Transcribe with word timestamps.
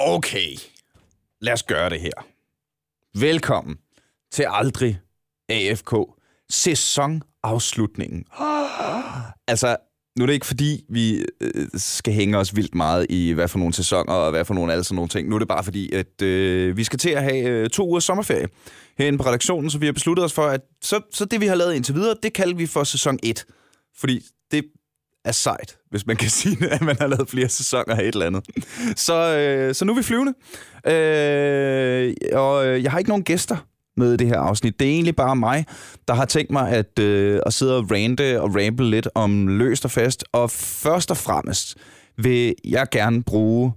Okay, 0.00 0.56
lad 1.40 1.52
os 1.52 1.62
gøre 1.62 1.90
det 1.90 2.00
her. 2.00 2.26
Velkommen 3.18 3.76
til 4.32 4.46
Aldrig 4.48 5.00
AFK 5.48 5.94
sæsonafslutningen. 6.50 8.24
Altså, 9.48 9.76
nu 10.18 10.22
er 10.22 10.26
det 10.26 10.34
ikke 10.34 10.46
fordi, 10.46 10.84
vi 10.88 11.24
øh, 11.40 11.68
skal 11.74 12.12
hænge 12.12 12.38
os 12.38 12.56
vildt 12.56 12.74
meget 12.74 13.06
i, 13.10 13.32
hvad 13.32 13.48
for 13.48 13.58
nogle 13.58 13.74
sæsoner 13.74 14.12
og 14.12 14.30
hvad 14.30 14.44
for 14.44 14.54
nogle 14.54 14.72
alle 14.72 14.84
sådan 14.84 14.94
nogle 14.94 15.08
ting. 15.08 15.28
Nu 15.28 15.34
er 15.34 15.38
det 15.38 15.48
bare 15.48 15.64
fordi, 15.64 15.92
at 15.92 16.22
øh, 16.22 16.76
vi 16.76 16.84
skal 16.84 16.98
til 16.98 17.10
at 17.10 17.22
have 17.22 17.48
øh, 17.48 17.70
to 17.70 17.88
uger 17.88 18.00
sommerferie 18.00 18.48
herinde 18.98 19.18
på 19.18 19.24
redaktionen, 19.24 19.70
så 19.70 19.78
vi 19.78 19.86
har 19.86 19.92
besluttet 19.92 20.24
os 20.24 20.32
for, 20.32 20.46
at 20.46 20.60
så, 20.82 21.00
så 21.12 21.24
det, 21.24 21.40
vi 21.40 21.46
har 21.46 21.54
lavet 21.54 21.74
indtil 21.74 21.94
videre, 21.94 22.16
det 22.22 22.32
kalder 22.32 22.56
vi 22.56 22.66
for 22.66 22.84
sæson 22.84 23.18
1. 23.22 23.46
Fordi 23.96 24.20
det 24.50 24.64
er 25.24 25.32
sejt, 25.32 25.76
hvis 25.90 26.06
man 26.06 26.16
kan 26.16 26.30
sige, 26.40 26.70
at 26.70 26.82
man 26.82 26.96
har 27.00 27.06
lavet 27.06 27.30
flere 27.30 27.48
sæsoner 27.48 27.94
af 27.94 28.00
et 28.00 28.14
eller 28.14 28.26
andet. 28.26 28.44
Så, 28.96 29.36
øh, 29.36 29.74
så 29.74 29.84
nu 29.84 29.92
er 29.92 29.96
vi 29.96 30.02
flyvende. 30.02 30.34
Øh, 30.86 32.14
og 32.32 32.66
øh, 32.66 32.82
jeg 32.82 32.90
har 32.90 32.98
ikke 32.98 33.10
nogen 33.10 33.24
gæster 33.24 33.56
med 33.96 34.12
i 34.12 34.16
det 34.16 34.26
her 34.26 34.38
afsnit. 34.38 34.80
Det 34.80 34.88
er 34.88 34.92
egentlig 34.92 35.16
bare 35.16 35.36
mig, 35.36 35.66
der 36.08 36.14
har 36.14 36.24
tænkt 36.24 36.50
mig 36.50 36.70
at, 36.70 36.98
øh, 36.98 37.40
at 37.46 37.52
sidde 37.52 37.76
og 37.76 37.90
rante 37.90 38.42
og 38.42 38.54
ramble 38.54 38.90
lidt 38.90 39.08
om 39.14 39.48
løst 39.48 39.84
og 39.84 39.90
fast. 39.90 40.24
Og 40.32 40.50
først 40.50 41.10
og 41.10 41.16
fremmest 41.16 41.76
vil 42.16 42.54
jeg 42.64 42.86
gerne 42.90 43.22
bruge 43.22 43.72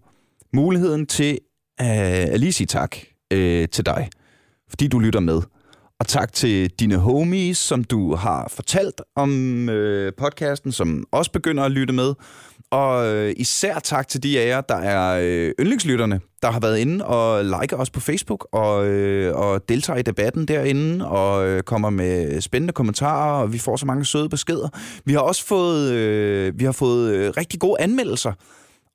muligheden 0.53 1.05
til 1.05 1.39
øh, 1.81 1.87
at 2.33 2.39
lige 2.39 2.53
sige 2.53 2.67
tak 2.67 2.97
øh, 3.33 3.67
til 3.67 3.85
dig, 3.85 4.09
fordi 4.69 4.87
du 4.87 4.99
lytter 4.99 5.19
med. 5.19 5.41
Og 6.01 6.07
tak 6.07 6.33
til 6.33 6.69
dine 6.69 6.97
homies, 6.97 7.57
som 7.57 7.83
du 7.83 8.15
har 8.15 8.47
fortalt 8.51 9.01
om 9.15 9.69
øh, 9.69 10.13
podcasten, 10.17 10.71
som 10.71 11.03
også 11.11 11.31
begynder 11.31 11.63
at 11.63 11.71
lytte 11.71 11.93
med. 11.93 12.13
Og 12.71 13.07
øh, 13.07 13.33
især 13.37 13.79
tak 13.79 14.07
til 14.07 14.23
de 14.23 14.39
af 14.39 14.47
jer, 14.47 14.61
der 14.61 14.75
er 14.75 15.19
øh, 15.21 15.53
yndlingslytterne, 15.59 16.19
der 16.41 16.51
har 16.51 16.59
været 16.59 16.77
inde 16.77 17.05
og 17.05 17.45
liker 17.45 17.77
os 17.77 17.89
på 17.89 17.99
Facebook 17.99 18.47
og, 18.51 18.87
øh, 18.87 19.35
og 19.35 19.69
deltager 19.69 19.99
i 19.99 20.01
debatten 20.01 20.47
derinde 20.47 21.07
og 21.07 21.47
øh, 21.47 21.63
kommer 21.63 21.89
med 21.89 22.41
spændende 22.41 22.73
kommentarer, 22.73 23.41
og 23.41 23.53
vi 23.53 23.57
får 23.57 23.75
så 23.75 23.85
mange 23.85 24.05
søde 24.05 24.29
beskeder. 24.29 24.69
Vi 25.05 25.13
har 25.13 25.19
også 25.19 25.45
fået, 25.45 25.91
øh, 25.91 26.59
vi 26.59 26.65
har 26.65 26.71
fået 26.71 27.13
øh, 27.13 27.33
rigtig 27.37 27.59
gode 27.59 27.81
anmeldelser, 27.81 28.33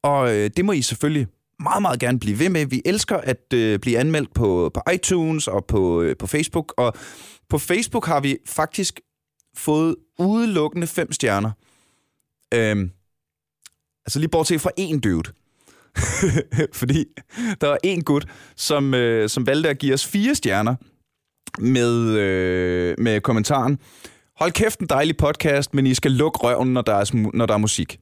og 0.03 0.34
øh, 0.34 0.51
det 0.57 0.65
må 0.65 0.73
I 0.73 0.83
selvfølgelig 0.83 1.27
meget, 1.61 1.83
meget 1.83 2.01
gerne 2.01 2.19
blive 2.19 2.39
ved 2.39 2.49
med. 2.49 2.67
Vi 2.67 2.83
elsker 2.85 3.17
at 3.17 3.53
øh, 3.55 3.79
blive 3.79 3.99
anmeldt 3.99 4.35
på, 4.35 4.71
på 4.75 4.81
iTunes 4.95 5.49
og 5.49 5.65
på, 5.65 6.03
øh, 6.03 6.17
på 6.17 6.27
Facebook, 6.27 6.75
og 6.77 6.95
på 7.49 7.59
Facebook 7.59 8.07
har 8.07 8.21
vi 8.21 8.39
faktisk 8.47 9.01
fået 9.57 9.97
udelukkende 10.19 10.87
fem 10.87 11.12
stjerner. 11.12 11.51
Øhm, 12.55 12.91
altså 14.07 14.19
lige 14.19 14.29
bortset 14.29 14.61
fra 14.61 14.71
én 14.81 15.01
dude. 15.01 15.33
Fordi 16.81 17.05
der 17.61 17.67
var 17.67 17.79
en 17.84 18.05
gut, 18.05 18.27
som, 18.57 18.95
øh, 18.95 19.29
som 19.29 19.47
valgte 19.47 19.69
at 19.69 19.79
give 19.79 19.95
os 19.95 20.07
fire 20.07 20.34
stjerner 20.34 20.75
med, 21.59 22.19
øh, 22.19 22.95
med 22.99 23.21
kommentaren. 23.21 23.79
Hold 24.37 24.53
kæft 24.53 24.81
en 24.81 24.87
dejlig 24.87 25.17
podcast, 25.17 25.75
men 25.75 25.87
I 25.87 25.95
skal 25.95 26.11
lukke 26.11 26.39
røven, 26.39 26.73
når 26.73 26.83
der 26.83 26.95
er, 26.95 27.31
når 27.34 27.47
der 27.47 27.55
er 27.55 27.59
musik. 27.59 27.99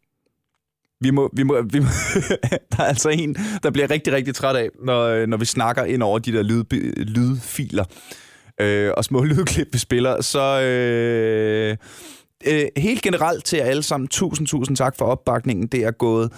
Vi 1.04 1.10
må, 1.10 1.30
vi 1.32 1.42
må, 1.42 1.62
vi 1.62 1.78
må 1.78 1.86
der 2.72 2.78
er 2.78 2.84
altså 2.84 3.08
en, 3.08 3.36
der 3.62 3.70
bliver 3.70 3.90
rigtig, 3.90 4.12
rigtig 4.12 4.34
træt 4.34 4.56
af, 4.56 4.68
når, 4.84 5.02
øh, 5.02 5.26
når 5.26 5.36
vi 5.36 5.44
snakker 5.44 5.84
ind 5.84 6.02
over 6.02 6.18
de 6.18 6.32
der 6.32 6.42
lyd, 6.42 6.64
lydfiler 6.96 7.84
øh, 8.60 8.92
og 8.96 9.04
små 9.04 9.24
lydklip, 9.30 9.68
vi 9.72 9.78
spiller. 9.78 10.22
Så 10.22 10.60
øh, 10.60 11.76
øh, 12.46 12.66
helt 12.76 13.02
generelt 13.02 13.44
til 13.44 13.56
jer 13.56 13.64
alle 13.64 13.82
sammen, 13.82 14.08
tusind, 14.08 14.46
tusind 14.46 14.76
tak 14.76 14.96
for 14.96 15.04
opbakningen. 15.04 15.66
Det 15.66 15.84
er 15.84 15.90
gået 15.90 16.32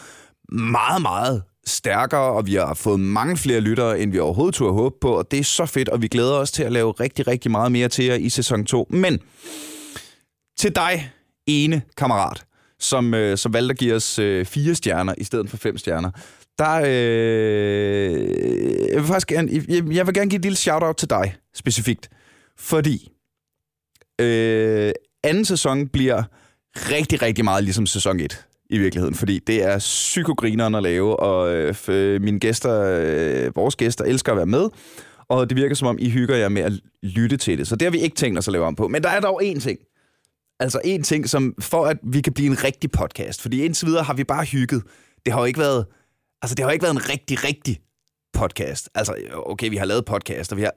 meget, 0.53 1.03
meget 1.03 1.43
stærkere, 1.67 2.33
og 2.33 2.47
vi 2.47 2.55
har 2.55 2.75
fået 2.75 3.01
mange 3.01 3.37
flere 3.37 3.61
lyttere, 3.61 4.01
end 4.01 4.13
vi 4.13 4.19
overhovedet 4.19 4.55
turde 4.55 4.73
håbe 4.73 4.97
på, 5.01 5.09
og 5.09 5.31
det 5.31 5.39
er 5.39 5.45
så 5.45 5.67
fedt, 5.67 5.89
og 5.89 6.03
vi 6.03 6.09
glæder 6.09 6.35
os 6.35 6.53
til 6.53 6.63
at 6.63 6.73
lave 6.73 6.93
rigtig, 6.93 7.27
rigtig 7.27 7.51
meget 7.51 7.73
mere 7.73 7.89
til 7.89 8.05
jer 8.05 8.15
i 8.15 8.29
sæson 8.29 8.65
2. 8.65 8.87
Men 8.91 9.19
til 10.59 10.75
dig, 10.75 11.11
ene 11.47 11.83
kammerat, 11.97 12.45
som, 12.81 13.15
øh, 13.15 13.39
som 13.39 13.53
valgte 13.53 13.73
at 13.73 13.79
give 13.79 13.95
os 13.95 14.19
øh, 14.19 14.47
fire 14.47 14.75
stjerner 14.75 15.15
i 15.19 15.25
stedet 15.25 15.51
for 15.51 15.57
fem 15.57 15.79
stjerner, 15.79 16.11
der, 16.59 16.83
øh, 16.85 18.15
jeg, 18.93 19.01
vil 19.01 19.07
faktisk 19.07 19.29
gerne, 19.29 19.51
jeg, 19.69 19.85
jeg 19.93 20.07
vil 20.07 20.15
gerne 20.15 20.31
give 20.31 20.39
et 20.39 20.43
lille 20.43 20.57
shout-out 20.57 20.97
til 20.97 21.11
dig, 21.11 21.37
specifikt. 21.55 22.09
Fordi 22.59 23.13
øh, 24.21 24.93
anden 25.25 25.45
sæson 25.45 25.89
bliver 25.89 26.23
rigtig, 26.77 27.23
rigtig 27.23 27.45
meget 27.45 27.65
ligesom 27.65 27.87
sæson 27.87 28.21
1 28.21 28.47
i 28.71 28.79
virkeligheden, 28.79 29.15
fordi 29.15 29.39
det 29.39 29.65
er 29.65 29.79
psykogrineren 29.79 30.75
at 30.75 30.83
lave, 30.83 31.21
og 31.21 31.55
øh, 31.55 31.75
øh, 31.89 32.23
mine 32.23 32.41
gæster, 32.41 32.83
øh, 32.83 33.57
vores 33.57 33.77
gæster, 33.77 34.05
elsker 34.05 34.33
at 34.33 34.37
være 34.37 34.47
med, 34.47 34.69
og 35.29 35.51
det 35.51 35.57
virker 35.57 35.75
som 35.75 35.89
om, 35.89 35.97
I 36.01 36.11
hygger 36.11 36.37
jer 36.37 36.49
med 36.49 36.63
at 36.63 36.73
lytte 37.03 37.37
til 37.37 37.59
det. 37.59 37.69
Så 37.69 37.77
det 37.77 37.87
har 37.87 37.91
vi 37.91 37.99
ikke 37.99 38.17
tænkt 38.17 38.39
os 38.39 38.49
at 38.49 38.53
lave 38.53 38.65
om 38.65 38.75
på. 38.75 38.89
Men 38.89 39.03
der 39.03 39.09
er 39.09 39.21
dog 39.21 39.43
én 39.43 39.61
ting. 39.61 39.79
Altså 40.61 40.81
en 40.85 41.03
ting, 41.03 41.29
som 41.29 41.55
for 41.61 41.87
at 41.87 41.99
vi 42.03 42.21
kan 42.21 42.33
blive 42.33 42.51
en 42.51 42.65
rigtig 42.65 42.91
podcast, 42.91 43.43
fordi 43.43 43.65
indtil 43.65 43.87
videre 43.87 44.03
har 44.03 44.15
vi 44.15 44.25
bare 44.25 44.45
hygget. 44.45 44.83
Det 45.25 45.33
har 45.33 45.41
jo 45.41 45.45
ikke 45.47 45.59
været, 45.59 45.87
altså 46.43 46.55
det 46.55 46.63
har 46.63 46.71
jo 46.71 46.73
ikke 46.73 46.83
været 46.83 46.95
en 46.95 47.09
rigtig, 47.09 47.45
rigtig 47.45 47.81
podcast. 48.33 48.91
Altså, 48.95 49.15
okay, 49.33 49.71
vi 49.71 49.77
har 49.77 49.85
lavet 49.85 50.05
podcast, 50.05 50.53
og 50.53 50.59
vi 50.59 50.63
har, 50.63 50.73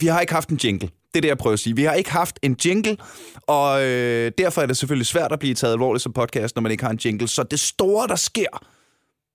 vi 0.00 0.06
har 0.06 0.20
ikke 0.20 0.32
haft 0.32 0.48
en 0.48 0.56
jingle. 0.56 0.88
Det 0.88 1.16
er 1.16 1.20
det, 1.20 1.28
jeg 1.28 1.38
prøver 1.38 1.54
at 1.54 1.60
sige. 1.60 1.76
Vi 1.76 1.84
har 1.84 1.94
ikke 1.94 2.10
haft 2.10 2.38
en 2.42 2.56
jingle, 2.64 2.96
og 3.42 3.82
øh, 3.82 4.32
derfor 4.38 4.62
er 4.62 4.66
det 4.66 4.76
selvfølgelig 4.76 5.06
svært 5.06 5.32
at 5.32 5.38
blive 5.38 5.54
taget 5.54 5.72
alvorligt 5.72 6.02
som 6.02 6.12
podcast, 6.12 6.56
når 6.56 6.62
man 6.62 6.72
ikke 6.72 6.84
har 6.84 6.90
en 6.90 7.00
jingle. 7.04 7.28
Så 7.28 7.42
det 7.42 7.60
store, 7.60 8.08
der 8.08 8.16
sker, 8.16 8.66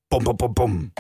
bum, 0.10 0.24
bum, 0.24 0.38
bum, 0.38 0.54
bum, 0.56 0.92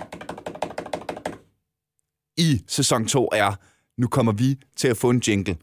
i 2.38 2.62
sæson 2.68 3.08
2 3.08 3.30
er, 3.34 3.54
nu 3.98 4.08
kommer 4.08 4.32
vi 4.32 4.56
til 4.78 4.88
at 4.88 4.98
få 4.98 5.10
en 5.10 5.20
jingle. 5.28 5.58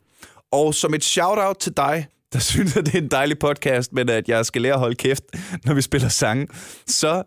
Og 0.51 0.75
som 0.75 0.95
et 0.95 1.05
shout-out 1.05 1.57
til 1.57 1.77
dig, 1.77 2.07
der 2.33 2.39
synes, 2.53 2.77
at 2.77 2.87
det 2.87 2.95
er 2.95 2.99
en 2.99 3.09
dejlig 3.09 3.39
podcast, 3.39 3.93
men 3.93 4.09
at 4.09 4.29
jeg 4.29 4.47
skal 4.47 4.63
lære 4.63 4.75
at 4.75 4.79
holde 4.79 4.95
kæft, 4.95 5.25
når 5.65 5.75
vi 5.75 5.83
spiller 5.83 6.09
sange, 6.09 6.47
så 6.87 7.23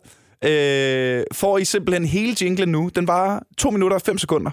øh, 0.45 1.23
får 1.33 1.57
I 1.57 1.65
simpelthen 1.65 2.05
hele 2.05 2.35
jinglen 2.41 2.69
nu. 2.69 2.89
Den 2.95 3.07
var 3.07 3.43
2 3.57 3.69
minutter 3.69 3.95
og 3.95 4.01
5 4.01 4.17
sekunder. 4.17 4.51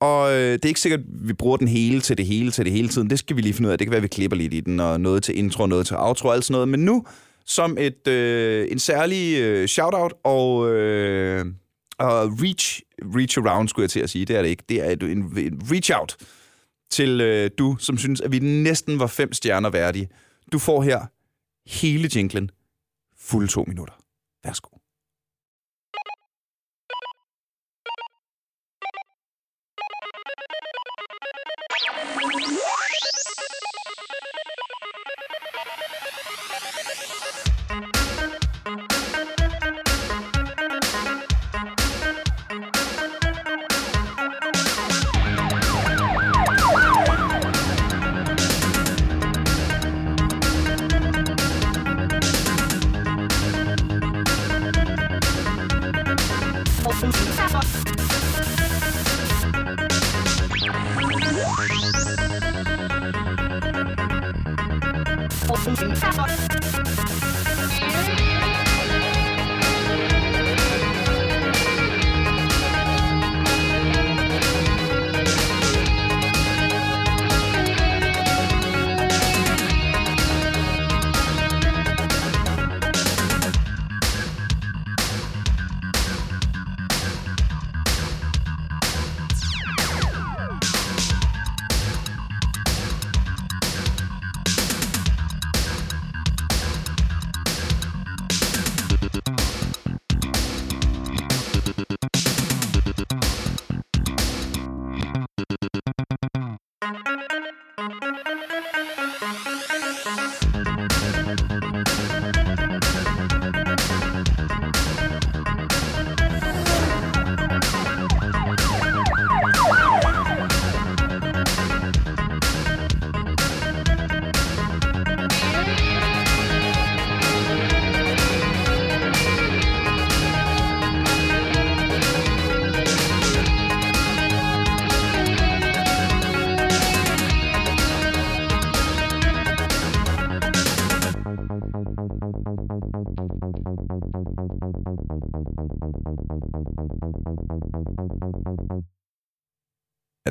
Og 0.00 0.32
øh, 0.32 0.52
det 0.52 0.64
er 0.64 0.68
ikke 0.68 0.80
sikkert, 0.80 1.00
at 1.00 1.06
vi 1.28 1.32
bruger 1.32 1.56
den 1.56 1.68
hele 1.68 2.00
til 2.00 2.18
det 2.18 2.26
hele 2.26 2.50
til 2.50 2.64
det 2.64 2.72
hele 2.72 2.88
tiden. 2.88 3.10
Det 3.10 3.18
skal 3.18 3.36
vi 3.36 3.42
lige 3.42 3.54
finde 3.54 3.68
ud 3.68 3.72
af. 3.72 3.78
Det 3.78 3.86
kan 3.86 3.90
være, 3.90 3.96
at 3.96 4.02
vi 4.02 4.08
klipper 4.08 4.36
lidt 4.36 4.54
i 4.54 4.60
den, 4.60 4.80
og 4.80 5.00
noget 5.00 5.22
til 5.22 5.38
intro, 5.38 5.66
noget 5.66 5.86
til 5.86 5.96
outro 5.96 6.28
og 6.28 6.34
alt 6.34 6.44
sådan 6.44 6.52
noget. 6.52 6.68
Men 6.68 6.80
nu, 6.80 7.04
som 7.46 7.76
et, 7.80 8.08
øh, 8.08 8.68
en 8.70 8.78
særlig 8.78 9.40
øh, 9.40 9.68
shout-out 9.68 10.12
og, 10.24 10.74
øh, 10.74 11.44
og 11.98 12.30
reach, 12.42 12.80
reach 13.02 13.38
around, 13.38 13.68
skulle 13.68 13.84
jeg 13.84 13.90
til 13.90 14.00
at 14.00 14.10
sige. 14.10 14.24
Det 14.24 14.36
er 14.36 14.42
det 14.42 14.48
ikke. 14.48 14.62
Det 14.68 14.86
er 14.86 14.90
et, 14.90 15.02
en, 15.02 15.38
en 15.38 15.60
reach-out 15.70 16.16
til 16.90 17.20
øh, 17.20 17.50
du, 17.58 17.76
som 17.78 17.98
synes, 17.98 18.20
at 18.20 18.32
vi 18.32 18.38
næsten 18.38 18.98
var 18.98 19.06
fem 19.06 19.32
stjerner 19.32 19.70
værdige. 19.70 20.08
Du 20.52 20.58
får 20.58 20.82
her 20.82 21.06
hele 21.66 22.10
jinglen 22.16 22.50
fulde 23.18 23.48
to 23.48 23.64
minutter. 23.64 23.94
Værsgo. 24.44 24.75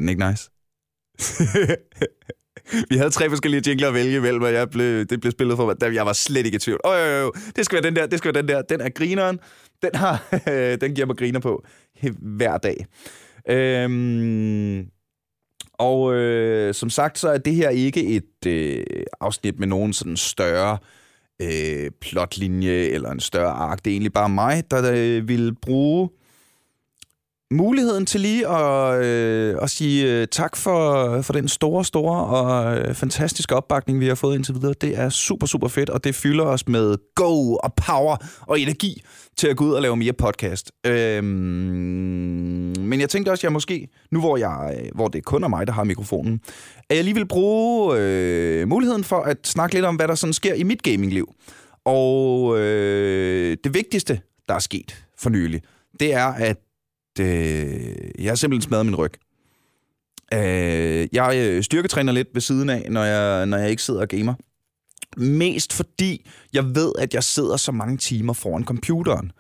Den 0.06 0.10
ikke 0.10 0.30
nice? 0.30 0.50
Vi 2.90 2.98
havde 2.98 3.10
tre 3.10 3.30
forskellige 3.30 3.64
jingler 3.68 3.88
at 3.88 3.94
vælge 3.94 4.18
imellem, 4.18 4.42
og 4.42 4.54
jeg 4.54 4.70
blev, 4.70 5.06
det 5.06 5.22
blev 5.22 5.32
spillet 5.32 5.58
for 5.58 5.66
mig. 5.66 5.94
Jeg 5.96 6.06
var 6.06 6.14
slet 6.14 6.46
ikke 6.46 6.56
i 6.56 6.60
tvivl. 6.60 6.80
Øj, 6.84 7.00
øj, 7.00 7.22
øj, 7.22 7.32
det 7.56 7.66
skal 7.66 7.76
være 7.76 7.84
den 7.84 7.96
der, 7.96 8.06
det 8.06 8.20
skal 8.20 8.34
være 8.34 8.42
den 8.42 8.50
der. 8.50 8.62
Den 8.62 8.82
er 8.82 8.90
grineren. 8.90 9.40
Den, 9.82 9.90
har, 9.96 10.24
den 10.82 10.96
giver 10.96 11.08
mig 11.08 11.18
griner 11.18 11.40
på 11.40 11.66
hver 12.20 12.58
dag. 12.58 12.86
Øhm, 13.50 14.88
og 15.74 16.14
øh, 16.14 16.74
som 16.74 16.90
sagt, 16.90 17.20
så 17.20 17.30
er 17.30 17.38
det 17.38 17.56
her 17.56 17.70
ikke 17.70 18.04
et 18.04 18.48
øh, 18.48 18.86
afsnit 19.22 19.60
med 19.60 19.68
nogen 19.68 19.94
sådan 19.94 20.18
større 20.18 20.78
øh, 21.42 21.92
plotlinje 22.02 22.72
eller 22.72 23.12
en 23.12 23.20
større 23.20 23.52
ark. 23.52 23.86
Det 23.86 23.92
er 23.92 23.94
egentlig 23.94 24.14
bare 24.14 24.30
mig, 24.30 24.64
der 24.72 24.92
øh, 24.94 25.28
vil 25.28 25.56
bruge 25.62 26.10
muligheden 27.56 28.06
til 28.06 28.22
lige 28.22 28.48
at, 28.48 29.06
øh, 29.06 29.56
at 29.62 29.70
sige 29.70 30.12
øh, 30.12 30.28
tak 30.28 30.56
for, 30.56 31.22
for 31.22 31.34
den 31.34 31.48
store, 31.48 31.86
store 31.86 32.26
og 32.26 32.78
øh, 32.78 32.96
fantastiske 32.96 33.56
opbakning, 33.56 34.00
vi 34.00 34.08
har 34.08 34.16
fået 34.16 34.36
indtil 34.36 34.56
videre. 34.56 34.74
Det 34.82 35.00
er 35.00 35.10
super, 35.10 35.48
super 35.48 35.68
fedt, 35.68 35.90
og 35.90 36.04
det 36.04 36.16
fylder 36.16 36.44
os 36.44 36.68
med 36.68 36.96
go 37.16 37.54
og 37.54 37.74
power 37.74 38.18
og 38.42 38.60
energi 38.60 39.02
til 39.38 39.48
at 39.48 39.58
gå 39.58 39.66
ud 39.66 39.72
og 39.72 39.82
lave 39.82 39.96
mere 39.96 40.14
podcast. 40.14 40.72
Øhm, 40.88 41.26
men 42.80 43.00
jeg 43.00 43.10
tænkte 43.10 43.30
også, 43.30 43.40
at 43.40 43.44
jeg 43.44 43.52
måske, 43.52 43.88
nu 44.12 44.20
hvor, 44.20 44.38
jeg, 44.38 44.76
øh, 44.80 44.90
hvor 44.96 45.08
det 45.08 45.26
kun 45.26 45.44
er 45.44 45.48
mig, 45.48 45.68
der 45.68 45.74
har 45.74 45.84
mikrofonen, 45.84 46.42
at 46.90 46.96
jeg 46.96 47.04
lige 47.04 47.16
vil 47.16 47.28
bruge 47.28 47.98
øh, 48.00 48.68
muligheden 48.68 49.04
for 49.04 49.22
at 49.22 49.38
snakke 49.44 49.76
lidt 49.76 49.86
om, 49.86 49.96
hvad 49.96 50.08
der 50.08 50.16
sådan 50.16 50.34
sker 50.34 50.54
i 50.54 50.64
mit 50.64 50.84
gamingliv. 50.84 51.34
Og 51.86 52.60
øh, 52.60 53.58
det 53.64 53.74
vigtigste, 53.74 54.20
der 54.48 54.54
er 54.54 54.60
sket 54.60 55.06
for 55.18 55.30
nylig, 55.30 55.62
det 56.00 56.14
er, 56.14 56.26
at 56.26 56.58
øh, 57.20 58.24
jeg 58.24 58.32
har 58.32 58.36
simpelthen 58.36 58.70
smadret 58.70 58.86
min 58.86 58.96
ryg. 58.96 59.14
Øh, 60.34 61.08
jeg 61.14 61.36
øh, 61.36 61.64
styrketræner 61.64 62.14
lidt 62.14 62.28
ved 62.34 62.42
siden 62.42 62.70
af, 62.70 62.88
når 62.90 63.04
jeg, 63.04 63.46
når 63.46 63.58
jeg 63.58 63.70
ikke 63.70 63.84
sidder 63.84 64.02
og 64.02 64.08
gamer. 64.08 64.34
Mest 65.18 65.74
fordi 65.74 66.30
jeg 66.54 66.76
ved, 66.76 66.92
at 67.00 67.14
jeg 67.14 67.24
sidder 67.24 67.58
så 67.58 67.72
mange 67.72 67.98
timer 67.98 68.34
foran 68.34 68.64
computeren. 68.64 69.32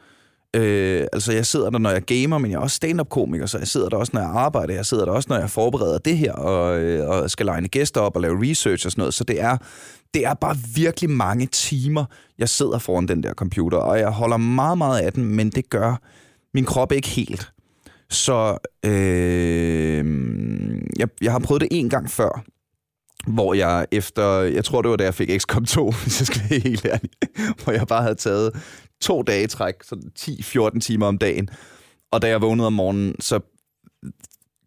Øh, 0.55 1.07
altså, 1.13 1.31
jeg 1.31 1.45
sidder 1.45 1.69
der, 1.69 1.79
når 1.79 1.89
jeg 1.89 2.01
gamer, 2.01 2.37
men 2.37 2.51
jeg 2.51 2.57
er 2.57 2.61
også 2.61 2.75
stand-up-komiker, 2.75 3.45
så 3.45 3.57
jeg 3.57 3.67
sidder 3.67 3.89
der 3.89 3.97
også, 3.97 4.11
når 4.13 4.21
jeg 4.21 4.29
arbejder. 4.29 4.73
Jeg 4.73 4.85
sidder 4.85 5.05
der 5.05 5.11
også, 5.11 5.27
når 5.29 5.37
jeg 5.37 5.49
forbereder 5.49 5.97
det 5.97 6.17
her, 6.17 6.33
og, 6.33 6.79
øh, 6.79 7.09
og 7.09 7.31
skal 7.31 7.45
legne 7.45 7.67
gæster 7.67 8.01
op 8.01 8.15
og 8.15 8.21
lave 8.21 8.49
research 8.49 8.87
og 8.87 8.91
sådan 8.91 9.01
noget. 9.01 9.13
Så 9.13 9.23
det 9.23 9.41
er, 9.41 9.57
det 10.13 10.25
er 10.25 10.33
bare 10.33 10.57
virkelig 10.75 11.09
mange 11.09 11.45
timer, 11.45 12.05
jeg 12.37 12.49
sidder 12.49 12.77
foran 12.77 13.07
den 13.07 13.23
der 13.23 13.33
computer, 13.33 13.77
og 13.77 13.99
jeg 13.99 14.09
holder 14.09 14.37
meget, 14.37 14.77
meget 14.77 15.01
af 15.01 15.13
den, 15.13 15.25
men 15.25 15.49
det 15.49 15.69
gør 15.69 16.01
min 16.53 16.65
krop 16.65 16.91
ikke 16.91 17.07
helt. 17.07 17.51
Så 18.15 18.57
øh, 18.85 20.05
jeg, 20.99 21.07
jeg 21.21 21.31
har 21.31 21.39
prøvet 21.39 21.61
det 21.61 21.67
en 21.71 21.89
gang 21.89 22.09
før, 22.09 22.43
hvor 23.27 23.53
jeg 23.53 23.87
efter, 23.91 24.41
jeg 24.41 24.65
tror 24.65 24.81
det 24.81 24.91
var 24.91 24.97
da 24.97 25.03
jeg 25.03 25.13
fik 25.13 25.29
XCOM 25.39 25.65
2, 25.65 25.91
hvis 26.03 26.19
jeg 26.21 26.27
skal 26.27 26.41
være 26.49 26.59
helt 26.59 26.85
ærlig, 26.85 27.09
hvor 27.63 27.73
jeg 27.73 27.87
bare 27.87 28.01
havde 28.01 28.15
taget 28.15 28.63
to 29.01 29.21
dage 29.21 29.47
træk, 29.47 29.75
så 29.83 29.95
10-14 30.19 30.79
timer 30.79 31.05
om 31.05 31.17
dagen, 31.17 31.49
og 32.11 32.21
da 32.21 32.27
jeg 32.27 32.41
vågnede 32.41 32.67
om 32.67 32.73
morgenen, 32.73 33.21
så 33.21 33.39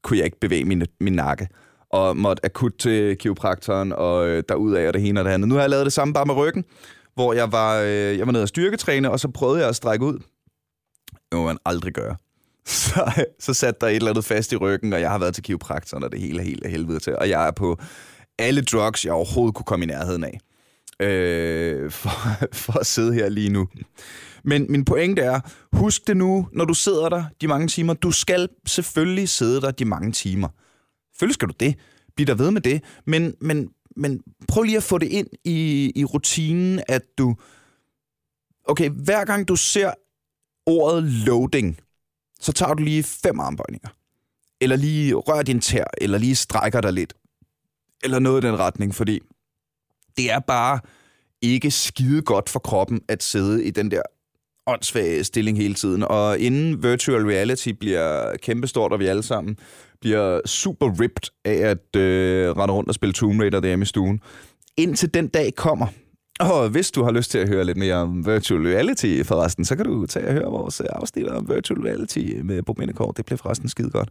kunne 0.03 0.19
jeg 0.19 0.25
ikke 0.25 0.41
bevæge 0.41 0.65
min, 0.65 0.83
min 1.01 1.13
nakke, 1.13 1.49
og 1.91 2.17
måtte 2.17 2.45
akut 2.45 2.73
til 2.79 3.19
kiropraktoren, 3.19 3.93
og 3.93 4.29
øh, 4.29 4.43
derudaf 4.49 4.89
og 4.89 4.95
det 4.95 5.09
ene 5.09 5.21
og 5.21 5.25
det 5.25 5.31
andet. 5.31 5.49
Nu 5.49 5.55
har 5.55 5.63
jeg 5.63 5.71
lavet 5.71 5.85
det 5.85 5.93
samme 5.93 6.15
bare 6.15 6.27
med 6.27 6.35
ryggen, 6.35 6.65
hvor 7.15 7.33
jeg 7.33 7.53
var, 7.53 7.81
øh, 7.81 8.19
jeg 8.19 8.27
var 8.27 8.33
nede 8.33 8.43
og 8.43 8.49
styrketræne, 8.49 9.11
og 9.11 9.21
så 9.21 9.29
prøvede 9.29 9.61
jeg 9.61 9.69
at 9.69 9.77
strække 9.77 10.05
ud. 10.05 10.19
Det 11.13 11.39
må 11.39 11.45
man 11.45 11.59
aldrig 11.65 11.93
gøre. 11.93 12.17
så, 12.85 13.25
så 13.39 13.55
satte 13.55 13.81
der 13.81 13.87
et 13.87 13.97
eller 13.97 14.11
andet 14.11 14.25
fast 14.25 14.53
i 14.53 14.57
ryggen, 14.57 14.93
og 14.93 15.01
jeg 15.01 15.11
har 15.11 15.19
været 15.19 15.35
til 15.35 15.45
kiropraktoren, 15.45 16.05
og 16.05 16.13
det 16.13 16.21
hele 16.21 16.41
er 16.41 16.45
helt 16.45 16.65
af 16.65 16.71
helvede 16.71 16.99
til. 16.99 17.17
Og 17.19 17.29
jeg 17.29 17.47
er 17.47 17.51
på 17.51 17.77
alle 18.39 18.63
drugs, 18.63 19.05
jeg 19.05 19.13
overhovedet 19.13 19.55
kunne 19.55 19.65
komme 19.65 19.83
i 19.83 19.87
nærheden 19.87 20.25
af. 20.25 20.41
Øh, 21.01 21.91
for, 21.91 22.11
for 22.65 22.79
at 22.79 22.87
sidde 22.87 23.15
her 23.15 23.29
lige 23.29 23.51
nu. 23.51 23.69
Men 24.45 24.67
min 24.69 24.85
pointe 24.85 25.23
er, 25.23 25.41
husk 25.73 26.07
det 26.07 26.17
nu, 26.17 26.49
når 26.53 26.65
du 26.65 26.75
sidder 26.75 27.09
der 27.09 27.25
de 27.41 27.49
mange 27.49 27.69
timer. 27.69 27.95
Du 27.95 28.11
skal 28.11 28.49
selvfølgelig 28.67 29.29
sidde 29.29 29.61
der 29.61 29.71
de 29.71 29.85
mange 29.85 30.13
timer. 30.13 30.49
Selvfølgelig 31.13 31.35
skal 31.35 31.49
du 31.49 31.55
det. 31.61 31.75
Bliv 32.17 32.27
der 32.27 32.35
ved 32.35 32.51
med 32.51 32.61
det. 32.61 32.83
Men, 33.07 33.35
men, 33.41 33.69
men 33.97 34.21
prøv 34.49 34.63
lige 34.63 34.77
at 34.77 34.83
få 34.83 34.99
det 34.99 35.07
ind 35.07 35.27
i, 35.45 35.93
i 35.97 36.05
rutinen, 36.05 36.83
at 36.89 37.03
du... 37.19 37.35
Okay, 38.65 38.91
hver 38.91 39.25
gang 39.25 39.49
du 39.49 39.57
ser 39.57 39.93
ordet 40.67 41.05
loading, 41.05 41.79
så 42.41 42.53
tager 42.53 42.75
du 42.75 42.83
lige 42.83 43.03
fem 43.03 43.41
armbøjninger. 43.41 43.89
Eller 44.61 44.77
lige 44.77 45.15
rør 45.15 45.43
din 45.43 45.61
tær, 45.61 45.85
eller 46.01 46.19
lige 46.19 46.35
strækker 46.35 46.81
dig 46.81 46.93
lidt. 46.93 47.15
Eller 48.05 48.19
noget 48.19 48.45
i 48.45 48.47
den 48.47 48.59
retning, 48.59 48.95
fordi 48.95 49.21
det 50.17 50.31
er 50.33 50.39
bare 50.39 50.81
ikke 51.43 51.71
skide 51.71 52.23
godt 52.23 52.49
for 52.49 52.59
kroppen 52.59 53.01
at 53.09 53.23
sidde 53.23 53.65
i 53.65 53.71
den 53.71 53.91
der 53.91 54.03
åndssvage 54.67 55.25
stilling 55.25 55.59
hele 55.59 55.75
tiden. 55.75 56.03
Og 56.03 56.39
inden 56.39 56.83
virtual 56.83 57.27
reality 57.27 57.69
bliver 57.69 58.37
kæmpestort, 58.37 58.93
og 58.93 58.99
vi 58.99 59.07
alle 59.07 59.23
sammen 59.23 59.57
bliver 60.01 60.41
super 60.47 61.01
ripped 61.01 61.31
af 61.45 61.55
at 61.71 61.97
øh, 61.97 62.51
rende 62.57 62.75
rundt 62.75 62.89
og 62.89 62.95
spille 62.95 63.13
Tomb 63.13 63.41
Raider 63.41 63.61
derhjemme 63.61 63.83
i 63.83 63.87
stuen. 63.87 64.21
Indtil 64.77 65.15
den 65.15 65.29
dag 65.29 65.55
kommer, 65.55 65.87
og 66.41 66.69
hvis 66.69 66.91
du 66.91 67.05
har 67.05 67.11
lyst 67.11 67.31
til 67.31 67.39
at 67.39 67.49
høre 67.49 67.65
lidt 67.65 67.79
mere 67.79 67.95
om 67.95 68.27
virtual 68.27 68.61
reality 68.61 69.23
forresten, 69.23 69.65
så 69.65 69.77
kan 69.77 69.85
du 69.85 70.07
tage 70.07 70.27
og 70.27 70.33
høre 70.33 70.51
vores 70.51 70.81
øh, 70.81 70.87
afsnit 70.91 71.27
om 71.27 71.49
virtual 71.49 71.81
reality 71.81 72.19
med 72.45 72.63
Bob 72.63 72.79
Mindekår. 72.79 73.13
Det 73.13 73.25
bliver 73.25 73.39
forresten 73.39 73.69
skide 73.69 73.91
godt. 73.91 74.09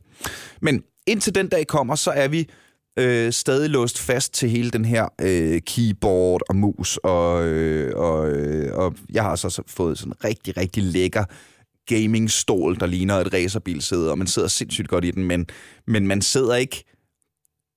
Men 0.62 0.84
indtil 1.08 1.36
den 1.36 1.48
dag 1.48 1.68
kommer, 1.68 1.96
så 1.96 2.12
er 2.12 2.28
vi 2.28 2.50
øh, 3.00 3.32
stadig 3.32 3.70
låst 3.70 4.00
fast 4.00 4.34
til 4.34 4.50
hele 4.50 4.72
den 4.72 4.86
her 4.86 5.08
øh, 5.22 5.62
keyboard 5.62 6.42
og 6.50 6.56
mus. 6.56 6.98
Og, 6.98 7.46
øh, 7.46 7.96
og, 7.96 8.30
øh, 8.30 8.78
og 8.78 8.96
jeg 9.10 9.24
har 9.24 9.36
så 9.36 9.64
fået 9.68 9.98
sådan 9.98 10.12
en 10.12 10.26
rigtig, 10.26 10.58
rigtig 10.58 10.84
lækker 10.84 11.24
gamingstol, 11.86 12.80
der 12.80 12.86
ligner 12.86 13.16
et 13.16 13.34
racerbilsæde, 13.34 14.12
og 14.12 14.18
man 14.18 14.28
sidder 14.28 14.48
sindssygt 14.48 14.88
godt 14.88 15.06
i 15.06 15.12
den, 15.12 15.24
men, 15.24 15.48
men 15.88 16.08
man 16.08 16.22
sidder 16.22 16.56
ikke 16.56 16.84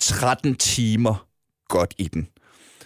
13 0.00 0.54
timer 0.54 1.26
godt 1.68 1.94
i 1.98 2.08
den. 2.08 2.28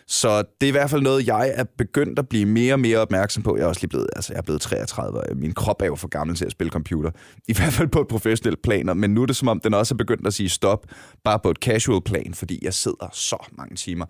Så 0.09 0.39
det 0.39 0.67
er 0.67 0.69
i 0.69 0.71
hvert 0.71 0.91
fald 0.91 1.03
noget, 1.03 1.27
jeg 1.27 1.53
er 1.55 1.65
begyndt 1.79 2.19
at 2.19 2.29
blive 2.29 2.47
mere 2.47 2.73
og 2.73 2.81
mere 2.81 2.99
opmærksom 2.99 3.43
på. 3.43 3.57
Jeg 3.57 3.63
er 3.63 3.69
også 3.69 3.81
lige 3.81 3.89
blevet, 3.89 4.07
altså 4.17 4.33
jeg 4.33 4.39
er 4.39 4.43
blevet 4.43 4.61
33, 4.61 5.21
og 5.21 5.37
min 5.37 5.53
krop 5.53 5.83
er 5.83 5.87
jo 5.87 5.95
for 5.95 6.09
gammel 6.09 6.37
til 6.37 6.45
at 6.45 6.53
spille 6.53 6.71
computer. 6.71 7.11
I 7.49 7.55
hvert 7.57 7.73
fald 7.73 7.89
på 7.89 8.01
et 8.01 8.09
professionelt 8.09 8.63
plan, 8.63 8.97
men 8.97 9.15
nu 9.15 9.23
er 9.23 9.27
det 9.27 9.37
som 9.37 9.49
om, 9.49 9.61
den 9.61 9.75
også 9.75 9.95
er 9.95 9.97
begyndt 9.97 10.27
at 10.27 10.35
sige 10.35 10.49
stop, 10.49 10.87
bare 11.25 11.39
på 11.39 11.51
et 11.51 11.57
casual 11.57 12.03
plan, 12.03 12.35
fordi 12.35 12.59
jeg 12.63 12.75
sidder 12.75 13.09
så 13.13 13.47
mange 13.59 13.77
timer. 13.77 14.07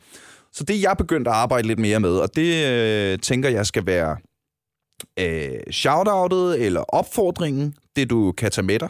Så 0.52 0.64
det 0.64 0.76
er 0.76 0.80
jeg 0.80 0.94
begyndt 0.98 1.28
at 1.28 1.34
arbejde 1.34 1.68
lidt 1.68 1.78
mere 1.78 2.00
med, 2.00 2.16
og 2.16 2.36
det 2.36 2.66
øh, 2.66 3.18
tænker 3.18 3.48
jeg 3.48 3.66
skal 3.66 3.86
være 3.86 4.16
øh, 5.18 5.60
shoutoutet 5.70 6.66
eller 6.66 6.80
opfordringen, 6.80 7.74
det 7.96 8.10
du 8.10 8.32
kan 8.32 8.50
tage 8.50 8.66
med 8.66 8.78
dig 8.78 8.88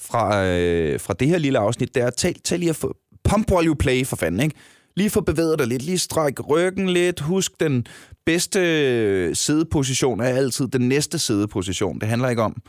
fra, 0.00 0.46
øh, 0.46 1.00
fra 1.00 1.14
det 1.14 1.28
her 1.28 1.38
lille 1.38 1.58
afsnit, 1.58 1.94
det 1.94 2.02
er, 2.02 2.10
tag, 2.10 2.34
tag 2.44 2.58
lige 2.58 2.70
at 2.70 2.76
få 2.76 2.96
pump 3.24 3.52
while 3.52 3.68
you 3.68 3.74
play 3.74 4.06
for 4.06 4.16
fanden, 4.16 4.40
ikke? 4.40 4.56
Lige 4.96 5.10
få 5.10 5.20
bevæget 5.20 5.58
dig 5.58 5.66
lidt, 5.66 5.82
lige 5.82 5.98
stræk 5.98 6.48
ryggen 6.48 6.88
lidt. 6.88 7.20
Husk, 7.20 7.52
den 7.60 7.86
bedste 8.26 9.34
sædeposition 9.34 10.20
er 10.20 10.28
altid 10.28 10.68
den 10.68 10.88
næste 10.88 11.18
sædeposition. 11.18 12.00
Det 12.00 12.08
handler 12.08 12.28
ikke 12.28 12.42
om, 12.42 12.62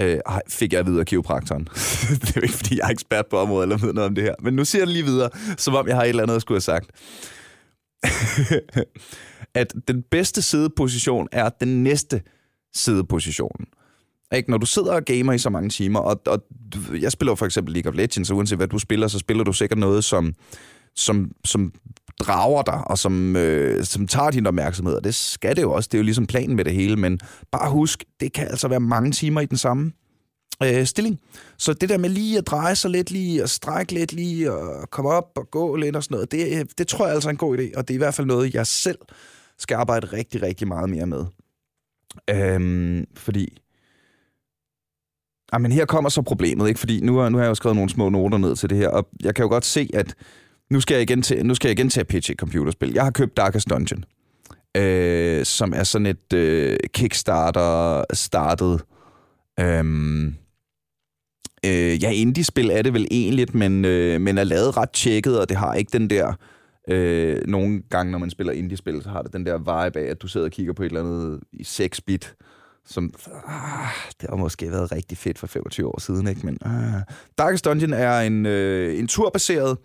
øh, 0.00 0.18
fik 0.48 0.72
jeg 0.72 0.86
videre 0.86 1.00
af 1.00 1.06
kiropraktoren. 1.06 1.64
det 2.20 2.28
er 2.28 2.32
jo 2.36 2.42
ikke, 2.42 2.54
fordi 2.54 2.78
jeg 2.78 2.86
er 2.86 2.90
ekspert 2.90 3.26
på 3.30 3.38
området 3.38 3.62
eller 3.62 3.86
ved 3.86 3.92
noget 3.92 4.08
om 4.08 4.14
det 4.14 4.24
her. 4.24 4.34
Men 4.42 4.54
nu 4.54 4.64
siger 4.64 4.80
jeg 4.80 4.86
det 4.86 4.92
lige 4.92 5.04
videre, 5.04 5.30
som 5.58 5.74
om 5.74 5.88
jeg 5.88 5.96
har 5.96 6.02
et 6.02 6.08
eller 6.08 6.22
andet, 6.22 6.34
jeg 6.34 6.40
skulle 6.40 6.56
have 6.56 6.60
sagt. 6.60 6.90
at 9.54 9.74
den 9.88 10.02
bedste 10.10 10.42
sædeposition 10.42 11.28
er 11.32 11.48
den 11.48 11.82
næste 11.82 12.22
sædeposition. 12.74 13.64
Ikke? 14.34 14.50
Når 14.50 14.58
du 14.58 14.66
sidder 14.66 14.92
og 14.92 15.04
gamer 15.04 15.32
i 15.32 15.38
så 15.38 15.50
mange 15.50 15.68
timer, 15.68 16.00
og, 16.00 16.22
og 16.26 16.44
jeg 17.00 17.12
spiller 17.12 17.34
for 17.34 17.46
eksempel 17.46 17.74
League 17.74 17.92
of 17.92 17.96
Legends, 17.96 18.28
så 18.28 18.34
uanset 18.34 18.58
hvad 18.58 18.68
du 18.68 18.78
spiller, 18.78 19.08
så 19.08 19.18
spiller 19.18 19.44
du 19.44 19.52
sikkert 19.52 19.78
noget, 19.78 20.04
som 20.04 20.34
som, 20.96 21.30
som 21.44 21.72
drager 22.20 22.62
dig, 22.62 22.88
og 22.88 22.98
som, 22.98 23.36
øh, 23.36 23.84
som 23.84 24.06
tager 24.06 24.30
din 24.30 24.46
opmærksomhed, 24.46 24.94
og 24.94 25.04
det 25.04 25.14
skal 25.14 25.56
det 25.56 25.62
jo 25.62 25.72
også. 25.72 25.88
Det 25.92 25.98
er 25.98 26.00
jo 26.00 26.04
ligesom 26.04 26.26
planen 26.26 26.56
med 26.56 26.64
det 26.64 26.72
hele, 26.72 26.96
men 26.96 27.20
bare 27.52 27.70
husk, 27.70 28.04
det 28.20 28.32
kan 28.32 28.48
altså 28.48 28.68
være 28.68 28.80
mange 28.80 29.12
timer 29.12 29.40
i 29.40 29.46
den 29.46 29.58
samme 29.58 29.92
øh, 30.62 30.86
stilling. 30.86 31.20
Så 31.58 31.72
det 31.72 31.88
der 31.88 31.98
med 31.98 32.10
lige 32.10 32.38
at 32.38 32.46
dreje 32.46 32.76
sig 32.76 32.90
lidt, 32.90 33.10
lige 33.10 33.42
at 33.42 33.50
strække 33.50 33.92
lidt, 33.92 34.12
lige 34.12 34.52
og 34.52 34.90
komme 34.90 35.10
op 35.10 35.32
og 35.36 35.50
gå 35.50 35.76
lidt 35.76 35.96
og 35.96 36.04
sådan 36.04 36.14
noget, 36.14 36.32
det, 36.32 36.58
øh, 36.58 36.64
det 36.78 36.88
tror 36.88 37.06
jeg 37.06 37.14
altså 37.14 37.28
er 37.28 37.30
en 37.30 37.36
god 37.36 37.58
idé, 37.58 37.76
og 37.76 37.88
det 37.88 37.94
er 37.94 37.98
i 37.98 38.04
hvert 38.04 38.14
fald 38.14 38.26
noget, 38.26 38.54
jeg 38.54 38.66
selv 38.66 38.98
skal 39.58 39.74
arbejde 39.74 40.06
rigtig, 40.06 40.42
rigtig 40.42 40.68
meget 40.68 40.90
mere 40.90 41.06
med. 41.06 41.24
Øhm, 42.30 43.06
fordi 43.16 43.58
men 45.60 45.72
her 45.72 45.84
kommer 45.84 46.10
så 46.10 46.22
problemet, 46.22 46.68
ikke? 46.68 46.80
Fordi 46.80 47.00
nu, 47.00 47.28
nu 47.28 47.36
har 47.36 47.44
jeg 47.44 47.50
jo 47.50 47.54
skrevet 47.54 47.76
nogle 47.76 47.90
små 47.90 48.08
noter 48.08 48.38
ned 48.38 48.56
til 48.56 48.70
det 48.70 48.78
her, 48.78 48.88
og 48.88 49.08
jeg 49.22 49.34
kan 49.34 49.42
jo 49.42 49.48
godt 49.48 49.64
se, 49.64 49.90
at 49.94 50.14
nu 50.72 50.80
skal 50.80 50.94
jeg 50.94 51.02
igen 51.02 51.22
til, 51.22 51.46
nu 51.46 51.54
skal 51.54 51.68
jeg 51.68 51.78
igen 51.78 51.88
til 51.88 52.00
at 52.00 52.06
pitche 52.06 52.32
et 52.32 52.38
computerspil. 52.38 52.92
Jeg 52.92 53.04
har 53.04 53.10
købt 53.10 53.36
Darkest 53.36 53.70
Dungeon, 53.70 54.04
øh, 54.76 55.44
som 55.44 55.72
er 55.76 55.82
sådan 55.82 56.06
et 56.06 56.32
øh, 56.32 56.76
Kickstarter-startet 56.94 58.80
øh, 59.60 60.32
Øh, 61.66 62.02
ja, 62.02 62.10
indie-spil 62.10 62.70
er 62.70 62.82
det 62.82 62.94
vel 62.94 63.06
egentlig, 63.10 63.56
men, 63.56 63.84
øh, 63.84 64.20
men 64.20 64.38
er 64.38 64.44
lavet 64.44 64.76
ret 64.76 64.90
tjekket, 64.90 65.40
og 65.40 65.48
det 65.48 65.56
har 65.56 65.74
ikke 65.74 65.98
den 65.98 66.10
der... 66.10 66.32
Øh, 66.88 67.40
nogle 67.46 67.82
gange, 67.90 68.12
når 68.12 68.18
man 68.18 68.30
spiller 68.30 68.52
indie-spil, 68.52 69.02
så 69.02 69.08
har 69.08 69.22
det 69.22 69.32
den 69.32 69.46
der 69.46 69.58
vibe 69.58 70.00
af, 70.00 70.10
at 70.10 70.22
du 70.22 70.28
sidder 70.28 70.46
og 70.46 70.52
kigger 70.52 70.72
på 70.72 70.82
et 70.82 70.86
eller 70.86 71.00
andet 71.00 71.40
i 71.52 71.62
6-bit, 71.62 72.34
som 72.86 73.14
ah, 73.46 73.88
det 74.20 74.28
har 74.28 74.36
måske 74.36 74.70
været 74.70 74.92
rigtig 74.92 75.18
fedt 75.18 75.38
for 75.38 75.46
25 75.46 75.88
år 75.88 76.00
siden, 76.00 76.28
ikke? 76.28 76.46
Men 76.46 76.58
ah. 76.64 77.02
Darkest 77.38 77.64
Dungeon 77.64 77.92
er 77.92 78.20
en, 78.20 78.46
øh, 78.46 78.98
en 78.98 79.08
turbaseret 79.08 79.78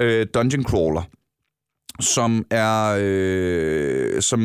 øh, 0.00 0.26
dungeon 0.34 0.64
crawler, 0.64 1.02
som 2.00 2.46
er 2.50 2.98
øh, 3.00 4.22
som 4.22 4.40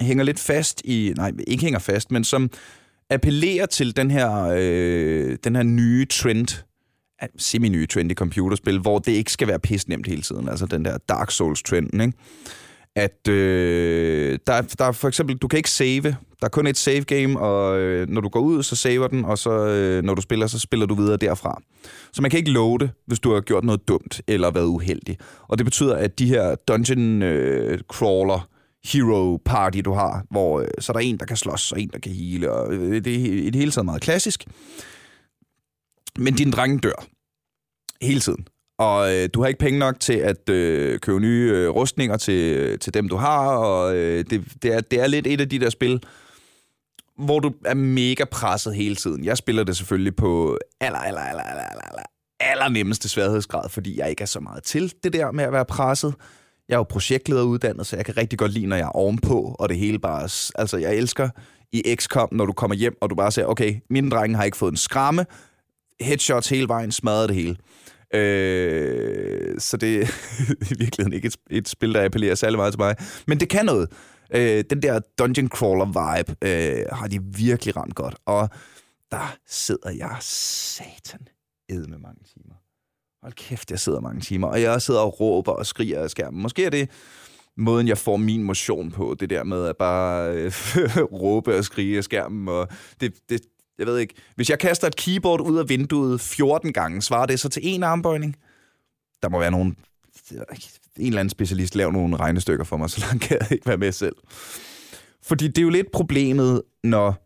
hænger 0.00 0.24
lidt 0.24 0.38
fast 0.38 0.82
i 0.84 1.12
nej 1.16 1.32
ikke 1.46 1.64
hænger 1.64 1.78
fast, 1.78 2.10
men 2.10 2.24
som 2.24 2.50
appellerer 3.10 3.66
til 3.66 3.96
den 3.96 4.10
her 4.10 4.54
øh, 4.56 5.38
den 5.44 5.56
her 5.56 5.62
nye 5.62 6.06
trend 6.06 6.64
semi-nye 7.38 7.86
trend 7.86 8.10
i 8.10 8.14
computerspil, 8.14 8.78
hvor 8.78 8.98
det 8.98 9.12
ikke 9.12 9.32
skal 9.32 9.48
være 9.48 9.58
pis 9.58 9.88
nemt 9.88 10.06
hele 10.06 10.22
tiden. 10.22 10.48
Altså 10.48 10.66
den 10.66 10.84
der 10.84 10.98
Dark 11.08 11.30
Souls-trenden, 11.30 12.00
ikke? 12.00 12.18
At 12.96 13.28
øh, 13.28 14.38
der, 14.46 14.62
der 14.62 14.84
er 14.84 14.92
for 14.92 15.08
eksempel, 15.08 15.36
du 15.36 15.48
kan 15.48 15.56
ikke 15.56 15.70
save. 15.70 16.02
Der 16.40 16.46
er 16.46 16.48
kun 16.48 16.66
et 16.66 16.76
save 16.76 17.04
game, 17.04 17.40
og 17.40 17.80
øh, 17.80 18.08
når 18.08 18.20
du 18.20 18.28
går 18.28 18.40
ud, 18.40 18.62
så 18.62 18.76
saver 18.76 19.08
den, 19.08 19.24
og 19.24 19.38
så 19.38 19.50
øh, 19.50 20.02
når 20.02 20.14
du 20.14 20.22
spiller, 20.22 20.46
så 20.46 20.58
spiller 20.58 20.86
du 20.86 20.94
videre 20.94 21.16
derfra. 21.16 21.62
Så 22.12 22.22
man 22.22 22.30
kan 22.30 22.38
ikke 22.38 22.50
loade, 22.50 22.90
hvis 23.06 23.20
du 23.20 23.34
har 23.34 23.40
gjort 23.40 23.64
noget 23.64 23.88
dumt 23.88 24.20
eller 24.26 24.50
været 24.50 24.66
uheldig. 24.66 25.18
Og 25.48 25.58
det 25.58 25.64
betyder, 25.64 25.96
at 25.96 26.18
de 26.18 26.26
her 26.26 26.54
dungeon 26.54 27.22
øh, 27.22 27.78
crawler 27.88 28.48
hero 28.84 29.36
party, 29.44 29.78
du 29.84 29.92
har, 29.92 30.24
hvor 30.30 30.60
øh, 30.60 30.68
så 30.78 30.92
er 30.92 30.94
der 30.94 31.00
en, 31.00 31.18
der 31.18 31.26
kan 31.26 31.36
slås, 31.36 31.72
og 31.72 31.80
en, 31.80 31.88
der 31.88 31.98
kan 31.98 32.12
hele, 32.12 32.52
og 32.52 32.74
øh, 32.74 33.04
det 33.04 33.14
er 33.14 33.18
i 33.18 33.50
det 33.50 33.54
hele 33.54 33.70
taget 33.70 33.84
meget 33.84 34.02
klassisk. 34.02 34.44
Men 36.18 36.34
din 36.34 36.50
dreng 36.50 36.82
dør. 36.82 37.06
Hele 38.02 38.20
tiden. 38.20 38.46
Og 38.78 39.14
øh, 39.14 39.28
du 39.34 39.40
har 39.40 39.48
ikke 39.48 39.58
penge 39.58 39.78
nok 39.78 40.00
til 40.00 40.12
at 40.12 40.48
øh, 40.48 40.98
købe 40.98 41.20
nye 41.20 41.50
øh, 41.54 41.68
rustninger 41.68 42.16
til, 42.16 42.56
øh, 42.56 42.78
til 42.78 42.94
dem, 42.94 43.08
du 43.08 43.16
har, 43.16 43.48
og 43.48 43.96
øh, 43.96 44.24
det, 44.30 44.44
det, 44.62 44.74
er, 44.74 44.80
det 44.80 45.00
er 45.00 45.06
lidt 45.06 45.26
et 45.26 45.40
af 45.40 45.48
de 45.48 45.58
der 45.58 45.70
spil, 45.70 46.02
hvor 47.18 47.40
du 47.40 47.52
er 47.64 47.74
mega 47.74 48.24
presset 48.24 48.74
hele 48.74 48.96
tiden. 48.96 49.24
Jeg 49.24 49.36
spiller 49.36 49.64
det 49.64 49.76
selvfølgelig 49.76 50.16
på 50.16 50.58
aller, 50.80 50.98
aller, 50.98 51.20
aller, 51.20 51.42
aller, 51.42 51.62
aller, 51.62 51.82
aller, 51.82 52.02
aller 52.40 52.68
nemmeste 52.68 53.08
sværhedsgrad, 53.08 53.68
fordi 53.68 53.98
jeg 53.98 54.10
ikke 54.10 54.22
er 54.22 54.26
så 54.26 54.40
meget 54.40 54.62
til 54.62 54.94
det 55.04 55.12
der 55.12 55.32
med 55.32 55.44
at 55.44 55.52
være 55.52 55.64
presset. 55.64 56.14
Jeg 56.68 56.74
er 56.74 56.78
jo 56.78 56.82
projektlederuddannet, 56.82 57.86
så 57.86 57.96
jeg 57.96 58.04
kan 58.04 58.16
rigtig 58.16 58.38
godt 58.38 58.52
lide, 58.52 58.66
når 58.66 58.76
jeg 58.76 58.84
er 58.84 58.96
ovenpå, 58.96 59.56
og 59.58 59.68
det 59.68 59.76
hele 59.76 59.98
bare... 59.98 60.22
Altså, 60.54 60.76
jeg 60.76 60.94
elsker 60.94 61.28
i 61.72 61.96
XCOM, 61.96 62.28
når 62.32 62.46
du 62.46 62.52
kommer 62.52 62.74
hjem, 62.74 62.96
og 63.00 63.10
du 63.10 63.14
bare 63.14 63.32
siger, 63.32 63.46
okay, 63.46 63.74
mine 63.90 64.10
drenge 64.10 64.36
har 64.36 64.44
ikke 64.44 64.56
fået 64.56 64.70
en 64.70 64.76
skramme, 64.76 65.26
headshots 66.00 66.48
hele 66.48 66.68
vejen, 66.68 66.92
smadret 66.92 67.28
det 67.28 67.36
hele. 67.36 67.56
Øh, 68.14 69.60
så 69.60 69.76
det 69.76 69.96
er 70.02 70.06
i 70.70 70.78
virkeligheden 70.78 71.12
ikke 71.12 71.26
et, 71.26 71.36
et 71.50 71.68
spil, 71.68 71.94
der 71.94 72.04
appellerer 72.04 72.34
særlig 72.34 72.58
meget 72.58 72.72
til 72.72 72.80
mig. 72.80 72.96
Men 73.26 73.40
det 73.40 73.48
kan 73.48 73.66
noget. 73.66 73.88
Øh, 74.34 74.64
den 74.70 74.82
der 74.82 75.00
dungeon 75.18 75.48
crawler 75.48 75.86
vibe 75.86 76.36
øh, 76.42 76.84
har 76.92 77.08
de 77.08 77.20
virkelig 77.22 77.76
ramt 77.76 77.94
godt. 77.94 78.16
Og 78.26 78.48
der 79.10 79.36
sidder 79.46 79.90
jeg 79.90 80.16
satan 80.20 81.28
ed 81.68 81.86
med 81.86 81.98
mange 81.98 82.20
timer. 82.34 82.54
Hold 83.22 83.32
kæft, 83.32 83.70
jeg 83.70 83.80
sidder 83.80 84.00
mange 84.00 84.20
timer. 84.20 84.48
Og 84.48 84.62
jeg 84.62 84.82
sidder 84.82 85.00
og 85.00 85.20
råber 85.20 85.52
og 85.52 85.66
skriger 85.66 86.02
af 86.02 86.10
skærmen. 86.10 86.42
Måske 86.42 86.64
er 86.64 86.70
det 86.70 86.90
måden, 87.56 87.88
jeg 87.88 87.98
får 87.98 88.16
min 88.16 88.42
motion 88.42 88.90
på, 88.90 89.16
det 89.20 89.30
der 89.30 89.44
med 89.44 89.66
at 89.66 89.76
bare 89.76 90.32
øh, 90.32 90.52
råbe 91.22 91.56
og 91.56 91.64
skrige 91.64 91.96
af 91.96 92.04
skærmen. 92.04 92.48
Og 92.48 92.68
det, 93.00 93.14
det, 93.28 93.40
jeg 93.78 93.86
ved 93.86 93.98
ikke, 93.98 94.14
hvis 94.36 94.50
jeg 94.50 94.58
kaster 94.58 94.86
et 94.86 94.96
keyboard 94.96 95.40
ud 95.40 95.58
af 95.58 95.68
vinduet 95.68 96.20
14 96.20 96.72
gange, 96.72 97.02
svarer 97.02 97.26
det 97.26 97.40
så 97.40 97.48
til 97.48 97.62
en 97.64 97.82
armbøjning? 97.82 98.36
Der 99.22 99.28
må 99.28 99.38
være 99.38 99.50
nogen, 99.50 99.76
en 100.96 101.06
eller 101.06 101.20
anden 101.20 101.30
specialist 101.30 101.74
lave 101.74 101.92
nogle 101.92 102.16
regnestykker 102.16 102.64
for 102.64 102.76
mig, 102.76 102.90
så 102.90 103.00
langt 103.00 103.22
kan 103.22 103.36
jeg 103.40 103.52
ikke 103.52 103.66
være 103.66 103.78
med 103.78 103.92
selv. 103.92 104.16
Fordi 105.22 105.48
det 105.48 105.58
er 105.58 105.62
jo 105.62 105.70
lidt 105.70 105.92
problemet, 105.92 106.62
når 106.84 107.24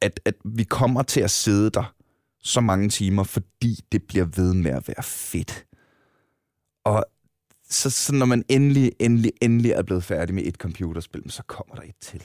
at, 0.00 0.20
at 0.24 0.34
vi 0.44 0.64
kommer 0.64 1.02
til 1.02 1.20
at 1.20 1.30
sidde 1.30 1.70
der 1.70 1.94
så 2.42 2.60
mange 2.60 2.88
timer, 2.88 3.22
fordi 3.22 3.80
det 3.92 4.02
bliver 4.02 4.24
ved 4.24 4.54
med 4.54 4.70
at 4.70 4.88
være 4.88 5.02
fedt. 5.02 5.66
Og 6.84 7.04
så, 7.68 7.90
så 7.90 8.14
når 8.14 8.26
man 8.26 8.44
endelig, 8.48 8.92
endelig, 8.98 9.32
endelig 9.42 9.70
er 9.70 9.82
blevet 9.82 10.04
færdig 10.04 10.34
med 10.34 10.46
et 10.46 10.54
computerspil, 10.54 11.30
så 11.30 11.42
kommer 11.42 11.74
der 11.74 11.82
et 11.82 11.96
til. 12.00 12.22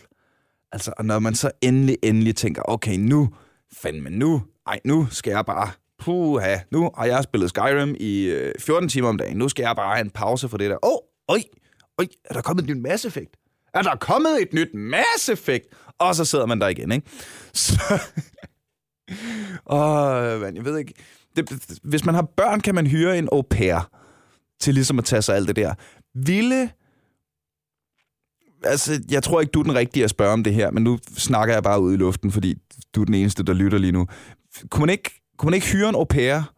Altså, 0.76 0.94
og 0.98 1.06
når 1.06 1.20
man 1.20 1.36
så 1.36 1.52
endelig, 1.62 1.98
endelig 2.04 2.36
tænker, 2.36 2.62
okay, 2.66 2.96
nu, 2.98 3.30
fandme 3.74 4.10
nu, 4.10 4.44
ej, 4.68 4.80
nu 4.86 5.08
skal 5.12 5.32
jeg 5.32 5.46
bare, 5.46 5.72
puha, 6.00 6.58
nu 6.72 6.92
har 6.98 7.06
jeg 7.06 7.24
spillet 7.24 7.50
Skyrim 7.50 7.96
i 8.00 8.24
øh, 8.24 8.54
14 8.60 8.90
timer 8.90 9.10
om 9.10 9.18
dagen, 9.18 9.38
nu 9.38 9.50
skal 9.50 9.64
jeg 9.64 9.76
bare 9.76 9.96
have 9.96 10.06
en 10.06 10.10
pause 10.10 10.50
for 10.50 10.58
det 10.58 10.70
der. 10.70 10.86
Åh, 10.86 10.92
oh, 10.92 10.98
oj, 11.28 11.42
oj, 11.98 12.08
er 12.26 12.34
der 12.34 12.42
kommet 12.42 12.64
et 12.64 12.70
nyt 12.70 12.82
Mass 12.82 13.06
Effect? 13.06 13.38
Er 13.74 13.82
der 13.82 13.96
kommet 13.96 14.42
et 14.42 14.54
nyt 14.54 14.74
Mass 14.74 15.30
Effect? 15.30 15.66
Og 16.00 16.16
så 16.16 16.26
sidder 16.26 16.46
man 16.46 16.62
der 16.62 16.68
igen, 16.68 16.92
ikke? 16.92 17.08
Så... 17.54 18.00
Åh, 19.70 20.42
man, 20.42 20.56
jeg 20.56 20.66
ved 20.66 20.78
ikke. 20.78 20.94
Det, 21.36 21.78
hvis 21.84 22.06
man 22.06 22.16
har 22.16 22.28
børn, 22.38 22.60
kan 22.60 22.76
man 22.76 22.88
hyre 22.88 23.18
en 23.18 23.30
au 23.32 23.42
pair 23.42 23.90
til 24.60 24.74
ligesom 24.74 25.00
at 25.00 25.06
tage 25.06 25.22
sig 25.22 25.36
alt 25.36 25.48
det 25.48 25.56
der. 25.56 25.74
Ville 26.16 26.70
altså, 28.66 29.02
jeg 29.12 29.24
tror 29.24 29.42
ikke, 29.42 29.52
du 29.52 29.60
er 29.60 29.64
den 29.64 29.76
rigtige 29.76 30.04
at 30.04 30.10
spørge 30.10 30.34
om 30.34 30.44
det 30.44 30.54
her, 30.54 30.72
men 30.72 30.84
nu 30.84 31.00
snakker 31.18 31.54
jeg 31.54 31.64
bare 31.64 31.82
ud 31.82 31.94
i 31.94 31.98
luften, 31.98 32.32
fordi 32.32 32.56
du 32.96 33.02
er 33.02 33.06
den 33.06 33.14
eneste, 33.14 33.44
der 33.44 33.54
lytter 33.54 33.78
lige 33.78 33.92
nu. 33.92 34.08
Kunne 34.70 34.82
man 34.82 34.90
ikke, 34.90 35.22
kunne 35.38 35.48
man 35.48 35.54
ikke 35.54 35.68
hyre 35.68 35.90
en 35.90 35.96
au 35.96 36.04
pair, 36.04 36.54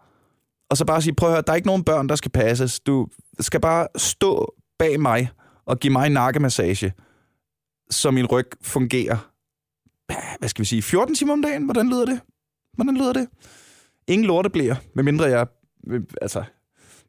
og 0.70 0.78
så 0.78 0.86
bare 0.86 1.02
sige, 1.02 1.16
prøv 1.16 1.30
at 1.30 1.34
høre, 1.34 1.44
der 1.48 1.52
er 1.52 1.56
ikke 1.56 1.68
nogen 1.68 1.84
børn, 1.84 2.10
der 2.10 2.16
skal 2.16 2.32
passes. 2.32 2.80
Du 2.80 3.08
skal 3.40 3.60
bare 3.60 3.88
stå 3.96 4.54
bag 4.80 5.00
mig 5.00 5.30
og 5.66 5.80
give 5.80 5.94
mig 5.94 6.06
en 6.06 6.12
nakkemassage, 6.12 6.94
så 7.90 8.12
min 8.12 8.26
ryg 8.26 8.48
fungerer. 8.62 9.32
Hvad 10.40 10.50
skal 10.50 10.62
vi 10.62 10.66
sige? 10.66 10.82
14 10.82 11.16
timer 11.16 11.34
om 11.34 11.42
dagen? 11.42 11.64
Hvordan 11.64 11.90
lyder 11.90 12.06
det? 12.06 12.20
Hvordan 12.74 12.98
lyder 12.98 13.14
det? 13.14 13.28
Ingen 14.08 14.28
lorteblæer, 14.28 14.76
medmindre 14.96 15.26
jeg... 15.26 15.48
Øh, 15.88 16.02
altså, 16.22 16.44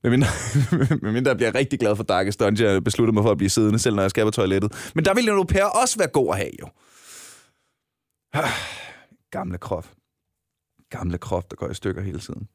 Medmindre, 0.03 0.29
medmindre 1.03 1.29
jeg 1.29 1.37
bliver 1.37 1.55
rigtig 1.55 1.79
glad 1.79 1.97
for 1.97 2.03
Darkest 2.03 2.41
Dungeon, 2.41 2.73
jeg 2.73 2.85
beslutter 2.85 3.13
mig 3.13 3.23
for 3.23 3.31
at 3.31 3.37
blive 3.37 3.51
siddende, 3.51 3.79
selv 3.79 3.95
når 3.95 4.03
jeg 4.03 4.11
skal 4.11 4.25
på 4.25 4.31
toilettet. 4.31 4.93
Men 4.95 5.05
der 5.05 5.15
vil 5.15 5.29
en 5.29 5.35
au 5.35 5.45
pair 5.45 5.65
også 5.65 5.99
være 5.99 6.09
god 6.09 6.35
at 6.35 6.37
have, 6.37 6.51
jo. 6.61 6.69
Gamle 9.31 9.59
krop. 9.59 9.87
Gamle 10.91 11.19
krop, 11.19 11.51
der 11.51 11.57
går 11.57 11.71
i 11.71 11.75
stykker 11.75 12.03
hele 12.03 12.21
tiden. 12.21 12.49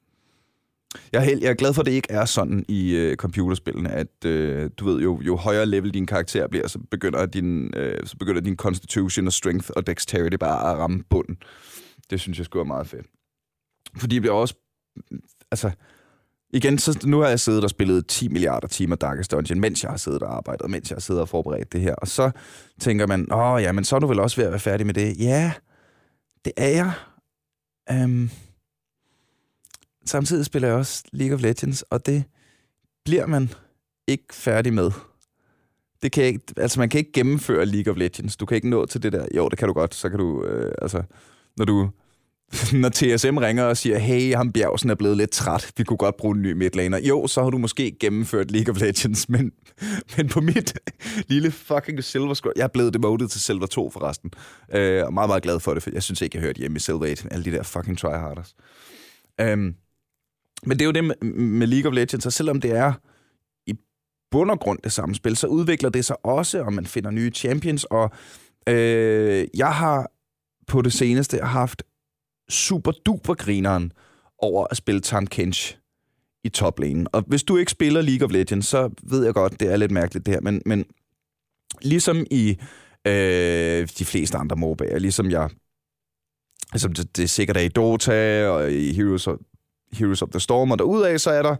Jeg 1.12 1.19
er, 1.19 1.25
held, 1.25 1.41
jeg 1.41 1.50
er 1.50 1.53
glad 1.53 1.73
for, 1.73 1.81
at 1.81 1.85
det 1.85 1.91
ikke 1.91 2.12
er 2.12 2.25
sådan 2.25 2.65
i 2.67 2.95
øh, 2.95 3.15
computerspillene, 3.15 3.89
at 3.91 4.25
øh, 4.25 4.69
du 4.77 4.85
ved, 4.85 5.01
jo, 5.01 5.21
jo 5.21 5.35
højere 5.35 5.65
level 5.65 5.93
din 5.93 6.05
karakter 6.05 6.47
bliver, 6.47 6.67
så 6.67 6.79
begynder, 6.91 7.25
din, 7.25 7.73
øh, 7.75 8.07
så 8.07 8.17
begynder 8.17 8.41
din 8.41 8.55
constitution 8.55 9.27
og 9.27 9.33
strength 9.33 9.69
og 9.75 9.88
dexterity 9.88 10.35
bare 10.35 10.71
at 10.71 10.77
ramme 10.77 11.03
bunden. 11.09 11.38
Det 12.09 12.19
synes 12.19 12.38
jeg 12.38 12.45
skulle 12.45 12.62
være 12.62 12.67
meget 12.67 12.88
fedt. 12.88 13.05
Fordi 13.97 14.15
det 14.15 14.21
bliver 14.21 14.35
også... 14.35 14.55
Altså, 15.51 15.71
igen, 16.53 16.77
så 16.77 17.00
nu 17.05 17.19
har 17.19 17.27
jeg 17.27 17.39
siddet 17.39 17.63
og 17.63 17.69
spillet 17.69 18.07
10 18.07 18.27
milliarder 18.27 18.67
timer 18.67 18.95
Darkest 18.95 19.31
Dungeon, 19.31 19.60
mens 19.60 19.83
jeg 19.83 19.91
har 19.91 19.98
siddet 19.98 20.22
og 20.22 20.36
arbejdet, 20.36 20.69
mens 20.69 20.89
jeg 20.89 20.95
har 20.95 21.01
siddet 21.01 21.22
og 21.22 21.29
forberedt 21.29 21.74
det 21.74 21.81
her. 21.81 21.95
Og 21.95 22.07
så 22.07 22.31
tænker 22.79 23.07
man, 23.07 23.31
åh 23.31 23.62
ja, 23.62 23.72
men 23.72 23.83
så 23.83 23.95
er 23.95 24.00
du 24.00 24.07
vel 24.07 24.19
også 24.19 24.36
ved 24.38 24.45
at 24.45 24.51
være 24.51 24.60
færdig 24.60 24.86
med 24.86 24.93
det. 24.93 25.19
Ja, 25.19 25.53
det 26.45 26.53
er 26.57 26.69
jeg. 26.69 26.91
Um, 28.03 28.29
samtidig 30.05 30.45
spiller 30.45 30.67
jeg 30.67 30.77
også 30.77 31.03
League 31.12 31.36
of 31.36 31.41
Legends, 31.41 31.81
og 31.81 32.05
det 32.05 32.24
bliver 33.05 33.25
man 33.25 33.50
ikke 34.07 34.25
færdig 34.31 34.74
med. 34.74 34.91
Det 36.01 36.12
kan 36.12 36.24
ikke, 36.24 36.41
altså 36.57 36.79
man 36.79 36.89
kan 36.89 36.98
ikke 36.98 37.12
gennemføre 37.12 37.65
League 37.65 37.91
of 37.93 37.98
Legends. 37.98 38.38
Du 38.38 38.45
kan 38.45 38.55
ikke 38.55 38.69
nå 38.69 38.86
til 38.86 39.03
det 39.03 39.13
der. 39.13 39.25
Jo, 39.36 39.50
det 39.50 39.60
kan 39.60 39.67
du 39.67 39.74
godt. 39.74 39.95
Så 39.95 40.10
kan 40.10 40.19
du, 40.19 40.45
øh, 40.45 40.74
altså, 40.81 41.03
når 41.57 41.65
du 41.65 41.89
når 42.81 42.89
TSM 42.89 43.38
ringer 43.38 43.63
og 43.63 43.77
siger, 43.77 43.98
hey, 43.98 44.36
ham 44.36 44.51
Bjergsen 44.51 44.89
er 44.89 44.95
blevet 44.95 45.17
lidt 45.17 45.31
træt, 45.31 45.72
vi 45.77 45.83
kunne 45.83 45.98
godt 45.98 46.17
bruge 46.17 46.36
en 46.36 46.41
ny 46.41 46.51
midlaner. 46.51 46.98
Jo, 46.98 47.27
så 47.27 47.43
har 47.43 47.50
du 47.50 47.57
måske 47.57 47.98
gennemført 48.00 48.51
League 48.51 48.72
of 48.72 48.81
Legends, 48.81 49.29
men, 49.33 49.51
men 50.17 50.27
på 50.27 50.41
mit 50.41 50.74
lille 51.31 51.51
fucking 51.51 52.03
Silver 52.03 52.33
Squad, 52.33 52.53
jeg 52.55 52.63
er 52.63 52.67
blevet 52.67 52.93
demoted 52.93 53.27
til 53.27 53.41
Silver 53.41 53.65
2 53.65 53.89
forresten, 53.89 54.31
øh, 54.74 55.05
og 55.05 55.13
meget, 55.13 55.29
meget 55.29 55.43
glad 55.43 55.60
for 55.60 55.74
det, 55.74 55.83
for 55.83 55.89
jeg 55.93 56.03
synes 56.03 56.22
ikke, 56.22 56.38
jeg 56.38 56.43
hørte 56.43 56.60
hjemme 56.60 56.75
i 56.75 56.79
Silver 56.79 57.10
8, 57.10 57.27
alle 57.31 57.45
de 57.45 57.51
der 57.51 57.63
fucking 57.63 57.98
tryharders. 57.98 58.55
Um, 59.41 59.75
men 60.65 60.79
det 60.79 60.81
er 60.81 60.86
jo 60.86 60.91
det 60.91 61.03
med, 61.03 61.15
med 61.33 61.67
League 61.67 61.89
of 61.89 61.95
Legends, 61.95 62.25
og 62.25 62.33
selvom 62.33 62.62
det 62.62 62.72
er 62.72 62.93
i 63.67 63.74
bund 64.31 64.51
og 64.51 64.60
grund 64.60 64.79
det 64.83 64.91
samme 64.91 65.15
spil, 65.15 65.36
så 65.36 65.48
udvikler 65.48 65.89
det 65.89 66.05
sig 66.05 66.25
også, 66.25 66.62
og 66.63 66.74
man 66.74 66.86
finder 66.86 67.12
nye 67.12 67.31
champions, 67.31 67.83
og 67.83 68.12
øh, 68.69 69.48
jeg 69.53 69.74
har 69.74 70.12
på 70.67 70.81
det 70.81 70.93
seneste 70.93 71.39
haft 71.39 71.83
super 72.50 72.91
duper 73.05 73.33
grineren 73.33 73.91
over 74.39 74.67
at 74.71 74.77
spille 74.77 75.01
Tom 75.01 75.27
Kench 75.27 75.77
i 76.43 76.50
toplane. 76.50 77.07
Og 77.07 77.23
hvis 77.27 77.43
du 77.43 77.57
ikke 77.57 77.71
spiller 77.71 78.01
League 78.01 78.25
of 78.25 78.31
Legends, 78.31 78.67
så 78.67 78.89
ved 79.03 79.25
jeg 79.25 79.33
godt, 79.33 79.59
det 79.59 79.71
er 79.71 79.77
lidt 79.77 79.91
mærkeligt 79.91 80.25
det 80.25 80.33
her, 80.33 80.41
men, 80.41 80.62
men 80.65 80.85
ligesom 81.81 82.25
i 82.31 82.57
øh, 83.07 83.88
de 83.97 84.05
fleste 84.05 84.38
andre 84.38 84.55
MOBA'er, 84.55 84.97
ligesom 84.97 85.31
jeg 85.31 85.50
Altså, 86.73 86.88
det, 86.88 87.17
det 87.17 87.23
er 87.23 87.27
sikkert 87.27 87.57
er 87.57 87.62
i 87.62 87.67
Dota 87.67 88.47
og 88.47 88.71
i 88.71 88.93
Heroes 88.93 89.27
of, 89.27 89.38
Heroes 89.93 90.21
of 90.21 90.29
the 90.29 90.39
Storm, 90.39 90.71
og 90.71 90.79
derudaf, 90.79 91.19
så 91.19 91.31
er 91.31 91.41
der 91.41 91.55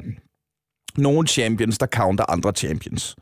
nogle 0.98 1.28
champions, 1.28 1.78
der 1.78 1.86
counter 1.86 2.32
andre 2.32 2.52
champions. 2.52 3.16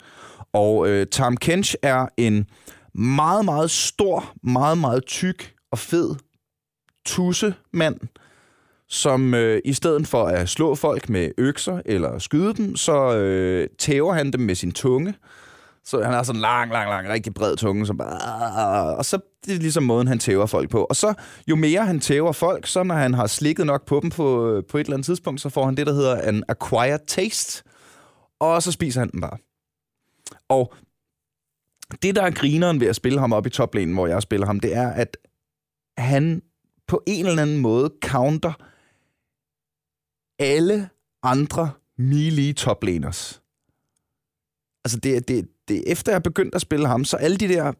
Og 0.53 0.89
øh, 0.89 1.07
Tom 1.07 1.37
Kench 1.37 1.75
er 1.81 2.07
en 2.17 2.45
meget, 2.93 3.45
meget 3.45 3.71
stor, 3.71 4.33
meget, 4.43 4.77
meget 4.77 5.05
tyk 5.05 5.53
og 5.71 5.79
fed 5.79 6.15
tussemand, 7.05 7.99
som 8.87 9.33
øh, 9.33 9.61
i 9.65 9.73
stedet 9.73 10.07
for 10.07 10.23
at 10.23 10.49
slå 10.49 10.75
folk 10.75 11.09
med 11.09 11.31
økser 11.37 11.81
eller 11.85 12.19
skyde 12.19 12.53
dem, 12.53 12.75
så 12.75 13.17
øh, 13.17 13.67
tæver 13.79 14.13
han 14.13 14.31
dem 14.31 14.41
med 14.41 14.55
sin 14.55 14.71
tunge. 14.71 15.13
Så 15.83 16.03
han 16.03 16.13
har 16.13 16.23
sådan 16.23 16.37
en 16.37 16.41
lang, 16.41 16.71
lang, 16.71 16.89
lang, 16.89 17.09
rigtig 17.09 17.33
bred 17.33 17.57
tunge, 17.57 17.85
som 17.85 17.97
bare... 17.97 18.95
Og 18.95 19.05
så 19.05 19.19
det 19.45 19.55
er 19.55 19.59
ligesom 19.59 19.83
måden, 19.83 20.07
han 20.07 20.19
tæver 20.19 20.45
folk 20.45 20.69
på. 20.69 20.83
Og 20.83 20.95
så 20.95 21.13
jo 21.47 21.55
mere 21.55 21.85
han 21.85 21.99
tæver 21.99 22.31
folk, 22.31 22.67
så 22.67 22.83
når 22.83 22.95
han 22.95 23.13
har 23.13 23.27
slikket 23.27 23.65
nok 23.65 23.85
på 23.85 23.99
dem 24.01 24.09
på, 24.09 24.47
øh, 24.51 24.63
på 24.69 24.77
et 24.77 24.81
eller 24.81 24.93
andet 24.93 25.05
tidspunkt, 25.05 25.41
så 25.41 25.49
får 25.49 25.65
han 25.65 25.77
det, 25.77 25.87
der 25.87 25.93
hedder 25.93 26.29
en 26.29 26.43
acquired 26.49 26.99
taste. 27.07 27.63
Og 28.39 28.63
så 28.63 28.71
spiser 28.71 29.01
han 29.01 29.11
dem 29.11 29.21
bare. 29.21 29.37
Og 30.49 30.73
det, 32.01 32.15
der 32.15 32.21
er 32.21 32.31
grineren 32.31 32.79
ved 32.79 32.87
at 32.87 32.95
spille 32.95 33.19
ham 33.19 33.33
op 33.33 33.45
i 33.45 33.49
toplanen, 33.49 33.93
hvor 33.93 34.07
jeg 34.07 34.21
spiller 34.21 34.47
ham, 34.47 34.59
det 34.59 34.75
er, 34.75 34.89
at 34.89 35.17
han 35.97 36.41
på 36.91 37.03
en 37.07 37.25
eller 37.25 37.41
anden 37.41 37.57
måde 37.57 37.93
counter 38.03 38.53
alle 40.39 40.89
andre 41.23 41.71
melee 41.97 42.53
toplaners. 42.53 43.41
Altså, 44.85 44.99
det, 44.99 45.27
det, 45.27 45.47
det, 45.67 45.83
efter 45.91 46.11
jeg 46.11 46.23
begyndte 46.23 46.55
at 46.55 46.61
spille 46.61 46.87
ham, 46.87 47.05
så 47.05 47.17
alle 47.17 47.37
de 47.37 47.47
der... 47.47 47.73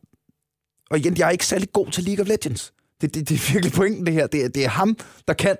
Og 0.89 0.97
igen, 0.97 1.17
jeg 1.17 1.27
er 1.27 1.31
ikke 1.31 1.45
særlig 1.45 1.71
god 1.73 1.91
til 1.91 2.03
League 2.03 2.23
of 2.23 2.27
Legends. 2.27 2.73
Det, 3.01 3.13
det, 3.13 3.29
det 3.29 3.35
er 3.35 3.53
virkelig 3.53 3.73
pointen, 3.73 4.05
det 4.05 4.13
her. 4.13 4.27
Det, 4.27 4.55
det 4.55 4.65
er 4.65 4.69
ham, 4.69 4.97
der 5.27 5.33
kan. 5.33 5.57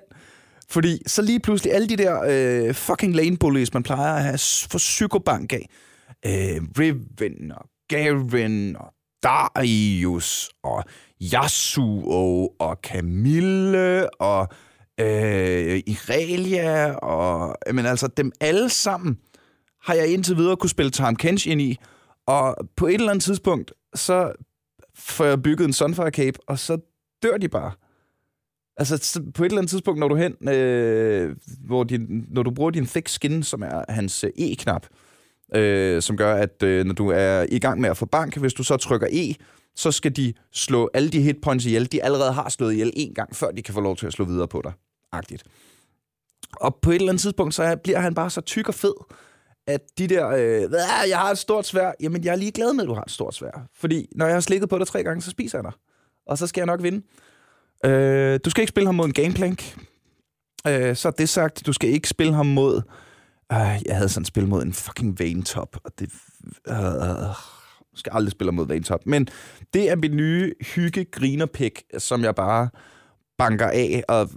Fordi 0.68 1.02
så 1.06 1.22
lige 1.22 1.40
pludselig 1.40 1.74
alle 1.74 1.88
de 1.88 1.96
der 1.96 2.22
øh, 2.28 2.74
fucking 2.74 3.14
lane 3.14 3.36
bullies, 3.36 3.74
man 3.74 3.82
plejer 3.82 4.14
at 4.14 4.22
have 4.22 4.38
for 4.70 4.78
psykobank 4.78 5.52
af. 5.52 5.68
Øh, 6.26 6.62
Riven 6.78 7.52
og 7.52 7.70
Garen 7.88 8.76
og 8.76 8.94
Darius 9.22 10.50
og 10.62 10.84
Yasuo 11.34 12.48
og 12.58 12.78
Camille 12.82 14.20
og 14.20 14.48
øh, 15.00 15.82
Irelia 15.86 16.92
og... 16.92 17.56
Men 17.72 17.86
altså, 17.86 18.06
dem 18.06 18.32
alle 18.40 18.68
sammen 18.68 19.18
har 19.82 19.94
jeg 19.94 20.08
indtil 20.08 20.36
videre 20.36 20.56
kunne 20.56 20.70
spille 20.70 20.90
Time 20.90 21.16
Kench 21.16 21.48
ind 21.48 21.60
i. 21.60 21.78
Og 22.26 22.56
på 22.76 22.86
et 22.86 22.94
eller 22.94 23.10
andet 23.10 23.24
tidspunkt, 23.24 23.72
så 23.94 24.32
får 24.94 25.24
jeg 25.24 25.42
bygget 25.42 25.66
en 25.66 25.72
Sunfire 25.72 26.10
Cape, 26.10 26.38
og 26.46 26.58
så 26.58 26.78
dør 27.22 27.36
de 27.36 27.48
bare. 27.48 27.72
Altså, 28.76 29.22
på 29.34 29.44
et 29.44 29.46
eller 29.46 29.58
andet 29.58 29.70
tidspunkt, 29.70 30.00
når 30.00 30.08
du 30.08 30.14
hen, 30.14 30.48
øh, 30.48 31.36
hvor 31.66 31.84
din, 31.84 32.26
når 32.28 32.42
du 32.42 32.50
bruger 32.50 32.70
din 32.70 32.86
thick 32.86 33.08
skin, 33.08 33.42
som 33.42 33.62
er 33.62 33.84
hans 33.88 34.24
øh, 34.24 34.30
E-knap, 34.38 34.86
øh, 34.90 35.11
øh, 35.54 36.02
som 36.02 36.16
gør, 36.16 36.34
at 36.34 36.62
øh, 36.62 36.84
når 36.84 36.94
du 36.94 37.08
er 37.08 37.46
i 37.48 37.58
gang 37.58 37.80
med 37.80 37.90
at 37.90 37.96
få 37.96 38.06
bank, 38.06 38.36
hvis 38.36 38.54
du 38.54 38.62
så 38.62 38.76
trykker 38.76 39.06
E, 39.12 39.34
så 39.76 39.92
skal 39.92 40.16
de 40.16 40.34
slå 40.52 40.90
alle 40.94 41.10
de 41.10 41.20
hitpoints 41.20 41.66
ihjel, 41.66 41.92
de 41.92 42.04
allerede 42.04 42.32
har 42.32 42.48
slået 42.48 42.72
ihjel 42.72 42.92
en 42.96 43.14
gang, 43.14 43.36
før 43.36 43.50
de 43.50 43.62
kan 43.62 43.74
få 43.74 43.80
lov 43.80 43.96
til 43.96 44.06
at 44.06 44.12
slå 44.12 44.24
videre 44.24 44.48
på 44.48 44.60
dig. 44.64 44.72
Agtigt. 45.12 45.42
Og 46.56 46.78
på 46.82 46.90
et 46.90 46.94
eller 46.94 47.08
andet 47.08 47.20
tidspunkt, 47.20 47.54
så 47.54 47.76
bliver 47.84 47.98
han 47.98 48.14
bare 48.14 48.30
så 48.30 48.40
tyk 48.40 48.68
og 48.68 48.74
fed, 48.74 48.94
at 49.66 49.80
de 49.98 50.06
der, 50.06 50.28
øh, 50.28 50.72
jeg 51.08 51.18
har 51.18 51.30
et 51.30 51.38
stort 51.38 51.66
svær, 51.66 51.92
jamen 52.00 52.24
jeg 52.24 52.32
er 52.32 52.36
lige 52.36 52.52
glad 52.52 52.72
med, 52.72 52.82
at 52.84 52.88
du 52.88 52.94
har 52.94 53.02
et 53.02 53.10
stort 53.10 53.34
svær. 53.34 53.66
Fordi 53.74 54.08
når 54.14 54.26
jeg 54.26 54.34
har 54.34 54.40
slikket 54.40 54.68
på 54.68 54.78
dig 54.78 54.86
tre 54.86 55.02
gange, 55.02 55.22
så 55.22 55.30
spiser 55.30 55.58
jeg 55.58 55.64
dig. 55.64 55.72
Og 56.26 56.38
så 56.38 56.46
skal 56.46 56.60
jeg 56.60 56.66
nok 56.66 56.82
vinde. 56.82 57.02
Øh, 57.84 58.40
du 58.44 58.50
skal 58.50 58.62
ikke 58.62 58.68
spille 58.68 58.86
ham 58.86 58.94
mod 58.94 59.06
en 59.06 59.12
gameplank. 59.12 59.78
Øh, 60.66 60.96
så 60.96 61.08
er 61.08 61.12
det 61.12 61.28
sagt, 61.28 61.66
du 61.66 61.72
skal 61.72 61.90
ikke 61.90 62.08
spille 62.08 62.34
ham 62.34 62.46
mod... 62.46 62.82
Øh, 63.52 63.82
jeg 63.86 63.96
havde 63.96 64.08
sådan 64.08 64.24
spillet 64.24 64.48
mod 64.48 64.62
en 64.62 64.72
fucking 64.72 65.18
Vayne 65.18 65.42
Top, 65.42 65.76
og 65.84 65.92
det... 65.98 66.10
Øh, 66.68 66.76
øh, 66.76 67.36
skal 67.94 68.12
aldrig 68.14 68.32
spille 68.32 68.52
mod 68.52 68.66
Vayne 68.66 68.84
Top. 68.84 69.06
Men 69.06 69.28
det 69.74 69.90
er 69.90 69.96
min 69.96 70.16
nye 70.16 70.54
hygge 70.74 71.04
griner 71.04 71.46
pick, 71.46 71.82
som 71.98 72.24
jeg 72.24 72.34
bare 72.34 72.68
banker 73.38 73.66
af. 73.66 74.02
Og 74.08 74.30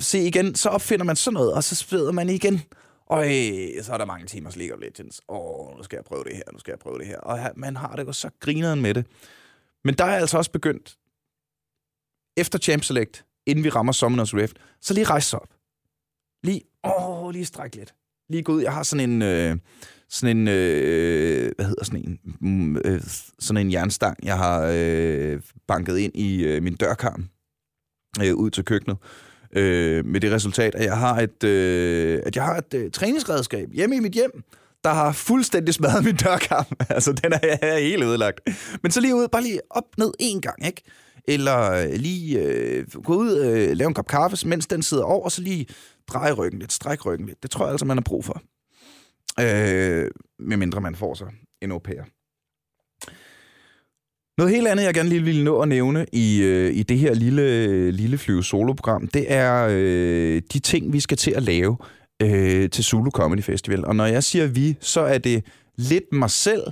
se 0.00 0.18
igen, 0.18 0.54
så 0.54 0.68
opfinder 0.68 1.04
man 1.04 1.16
sådan 1.16 1.34
noget, 1.34 1.52
og 1.52 1.64
så 1.64 1.74
spiller 1.74 2.12
man 2.12 2.28
igen. 2.28 2.62
Og 3.06 3.24
øh, 3.24 3.82
så 3.82 3.92
er 3.92 3.98
der 3.98 4.04
mange 4.04 4.26
timers 4.26 4.56
League 4.56 4.76
of 4.76 4.80
Legends. 4.80 5.20
Åh, 5.28 5.76
nu 5.76 5.82
skal 5.82 5.96
jeg 5.96 6.04
prøve 6.04 6.24
det 6.24 6.36
her, 6.36 6.42
nu 6.52 6.58
skal 6.58 6.72
jeg 6.72 6.78
prøve 6.78 6.98
det 6.98 7.06
her. 7.06 7.18
Og 7.18 7.50
man 7.56 7.76
har 7.76 7.96
det 7.96 8.06
jo 8.06 8.12
så 8.12 8.30
grineren 8.40 8.82
med 8.82 8.94
det. 8.94 9.06
Men 9.84 9.94
der 9.94 10.04
er 10.04 10.16
altså 10.16 10.38
også 10.38 10.50
begyndt, 10.50 10.98
efter 12.36 12.58
Champ 12.58 12.84
Select, 12.84 13.24
inden 13.46 13.64
vi 13.64 13.68
rammer 13.68 13.92
Summoners 13.92 14.34
Rift, 14.34 14.56
så 14.80 14.94
lige 14.94 15.04
rejse 15.04 15.38
op. 15.38 15.54
Lige, 16.42 16.62
åh, 16.84 17.30
lige 17.30 17.44
stræk 17.44 17.74
lidt. 17.74 17.94
Lige 18.30 18.42
gå 18.42 18.52
ud. 18.52 18.62
Jeg 18.62 18.72
har 18.72 18.82
sådan 18.82 19.10
en, 19.10 19.22
øh, 19.22 19.56
sådan 20.08 20.36
en, 20.36 20.48
øh, 20.48 21.52
hvad 21.56 21.66
hedder 21.66 21.84
sådan 21.84 22.04
en, 22.04 22.18
mm, 22.40 22.76
øh, 22.76 23.00
sådan 23.38 23.66
en 23.66 23.72
jernstang, 23.72 24.16
jeg 24.22 24.36
har 24.36 24.72
øh, 24.74 25.40
banket 25.68 25.98
ind 25.98 26.12
i 26.14 26.44
øh, 26.44 26.62
min 26.62 26.74
dørkarm 26.74 27.28
øh, 28.24 28.34
ud 28.34 28.50
til 28.50 28.64
køkkenet. 28.64 28.96
Øh, 29.52 30.06
med 30.06 30.20
det 30.20 30.32
resultat, 30.32 30.74
at 30.74 30.84
jeg 30.84 30.98
har 30.98 31.20
et, 31.20 31.44
øh, 31.44 32.20
at 32.26 32.36
jeg 32.36 32.44
har 32.44 32.56
et 32.56 32.74
øh, 32.74 32.90
træningsredskab 32.90 33.68
hjemme 33.72 33.96
i 33.96 34.00
mit 34.00 34.12
hjem, 34.12 34.42
der 34.84 34.90
har 34.90 35.12
fuldstændig 35.12 35.74
smadret 35.74 36.04
min 36.04 36.16
dørkarm. 36.16 36.66
altså, 36.96 37.12
den 37.12 37.32
er, 37.32 37.56
er 37.62 37.78
helt 37.78 38.04
ødelagt. 38.04 38.40
Men 38.82 38.92
så 38.92 39.00
lige 39.00 39.14
ud, 39.14 39.28
bare 39.28 39.42
lige 39.42 39.60
op 39.70 39.98
ned 39.98 40.12
en 40.18 40.40
gang, 40.40 40.66
ikke? 40.66 40.82
Eller 41.28 41.72
øh, 41.72 41.92
lige 41.92 42.40
øh, 42.40 42.86
gå 43.04 43.14
ud 43.14 43.32
og 43.32 43.58
øh, 43.58 43.76
lave 43.76 43.88
en 43.88 43.94
kop 43.94 44.06
kaffe, 44.06 44.48
mens 44.48 44.66
den 44.66 44.82
sidder 44.82 45.04
over, 45.04 45.24
og 45.24 45.32
så 45.32 45.42
lige 45.42 45.66
dreje 46.08 46.32
ryggen 46.32 46.58
lidt, 46.58 46.72
strække 46.72 47.04
ryggen 47.04 47.26
lidt. 47.26 47.42
Det 47.42 47.50
tror 47.50 47.64
jeg 47.64 47.70
altså, 47.70 47.86
man 47.86 47.96
har 47.96 48.02
brug 48.02 48.24
for. 48.24 48.42
Øh, 49.40 50.10
medmindre 50.38 50.80
man 50.80 50.94
får 50.94 51.14
sig 51.14 51.26
en 51.62 51.72
au 51.72 51.78
pair. 51.78 52.02
Noget 54.38 54.54
helt 54.54 54.68
andet, 54.68 54.84
jeg 54.84 54.94
gerne 54.94 55.08
lige 55.08 55.22
ville 55.22 55.44
nå 55.44 55.60
at 55.60 55.68
nævne 55.68 56.06
i, 56.12 56.42
øh, 56.42 56.74
i 56.74 56.82
det 56.82 56.98
her 56.98 57.14
lille, 57.14 57.90
lille 57.90 58.18
flyve 58.18 58.44
solo-program, 58.44 59.08
det 59.08 59.32
er 59.32 59.68
øh, 59.70 60.42
de 60.52 60.58
ting, 60.58 60.92
vi 60.92 61.00
skal 61.00 61.16
til 61.16 61.30
at 61.30 61.42
lave 61.42 61.76
øh, 62.22 62.70
til 62.70 62.84
Zulu 62.84 63.10
Comedy 63.10 63.42
Festival. 63.42 63.84
Og 63.84 63.96
når 63.96 64.06
jeg 64.06 64.24
siger 64.24 64.46
vi, 64.46 64.76
så 64.80 65.00
er 65.00 65.18
det 65.18 65.44
lidt 65.76 66.12
mig 66.12 66.30
selv 66.30 66.62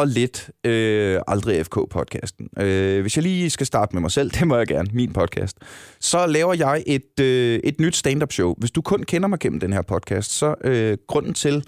og 0.00 0.06
lidt 0.06 0.50
øh, 0.64 1.20
Aldrig 1.26 1.66
FK-podcasten. 1.66 2.62
Øh, 2.62 3.00
hvis 3.00 3.16
jeg 3.16 3.22
lige 3.22 3.50
skal 3.50 3.66
starte 3.66 3.96
med 3.96 4.00
mig 4.00 4.10
selv, 4.10 4.30
det 4.38 4.46
må 4.46 4.56
jeg 4.56 4.66
gerne, 4.66 4.88
min 4.92 5.12
podcast, 5.12 5.56
så 6.00 6.26
laver 6.26 6.54
jeg 6.54 6.82
et, 6.86 7.20
øh, 7.20 7.60
et 7.64 7.80
nyt 7.80 7.96
stand-up 7.96 8.32
show. 8.32 8.54
Hvis 8.58 8.70
du 8.70 8.82
kun 8.82 9.02
kender 9.02 9.28
mig 9.28 9.38
gennem 9.38 9.60
den 9.60 9.72
her 9.72 9.82
podcast, 9.82 10.30
så 10.30 10.54
øh, 10.64 10.98
grunden 11.06 11.34
til, 11.34 11.64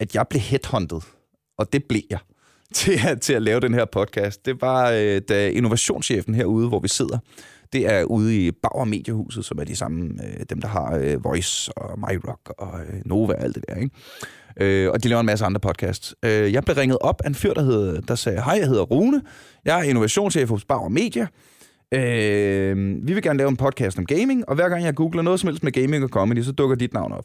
at 0.00 0.14
jeg 0.14 0.26
blev 0.30 0.40
headhunted, 0.40 1.00
og 1.58 1.72
det 1.72 1.84
blev 1.84 2.02
jeg, 2.10 2.18
til 2.74 3.00
at, 3.06 3.20
til 3.20 3.32
at 3.32 3.42
lave 3.42 3.60
den 3.60 3.74
her 3.74 3.84
podcast, 3.84 4.46
det 4.46 4.60
var, 4.60 4.90
øh, 4.90 5.20
da 5.28 5.48
innovationschefen 5.48 6.34
herude, 6.34 6.68
hvor 6.68 6.80
vi 6.80 6.88
sidder, 6.88 7.18
det 7.72 7.86
er 7.86 8.04
ude 8.04 8.46
i 8.46 8.50
Bauer 8.50 8.84
Mediehuset, 8.84 9.44
som 9.44 9.58
er 9.58 9.64
de 9.64 9.76
samme, 9.76 10.10
øh, 10.24 10.44
dem 10.50 10.60
der 10.60 10.68
har 10.68 10.96
øh, 10.96 11.24
Voice 11.24 11.78
og 11.78 11.98
MyRock 11.98 12.54
og 12.58 12.80
øh, 12.80 13.02
Nova 13.04 13.32
og 13.32 13.42
alt 13.42 13.54
det 13.54 13.64
der, 13.68 13.74
ikke? 13.74 13.90
Øh, 14.60 14.90
og 14.90 15.02
de 15.02 15.08
laver 15.08 15.20
en 15.20 15.26
masse 15.26 15.44
andre 15.44 15.60
podcasts. 15.60 16.14
Øh, 16.24 16.52
jeg 16.52 16.64
blev 16.64 16.76
ringet 16.76 16.98
op 17.00 17.20
af 17.24 17.28
en 17.28 17.34
fyr, 17.34 17.54
der, 17.54 17.62
hed, 17.62 18.02
der 18.02 18.14
sagde, 18.14 18.42
hej, 18.42 18.56
jeg 18.60 18.68
hedder 18.68 18.82
Rune, 18.82 19.22
jeg 19.64 19.78
er 19.78 19.82
innovationschef 19.82 20.48
hos 20.48 20.64
Bauer 20.64 20.88
Media. 20.88 21.26
Øh, 21.94 22.76
vi 23.08 23.14
vil 23.14 23.22
gerne 23.22 23.36
lave 23.36 23.48
en 23.48 23.56
podcast 23.56 23.98
om 23.98 24.06
gaming, 24.06 24.48
og 24.48 24.54
hver 24.54 24.68
gang 24.68 24.84
jeg 24.84 24.94
googler 24.94 25.22
noget 25.22 25.40
som 25.40 25.46
helst 25.48 25.62
med 25.62 25.72
gaming 25.72 26.04
og 26.04 26.10
comedy, 26.10 26.42
så 26.42 26.52
dukker 26.52 26.76
dit 26.76 26.92
navn 26.92 27.12
op. 27.12 27.24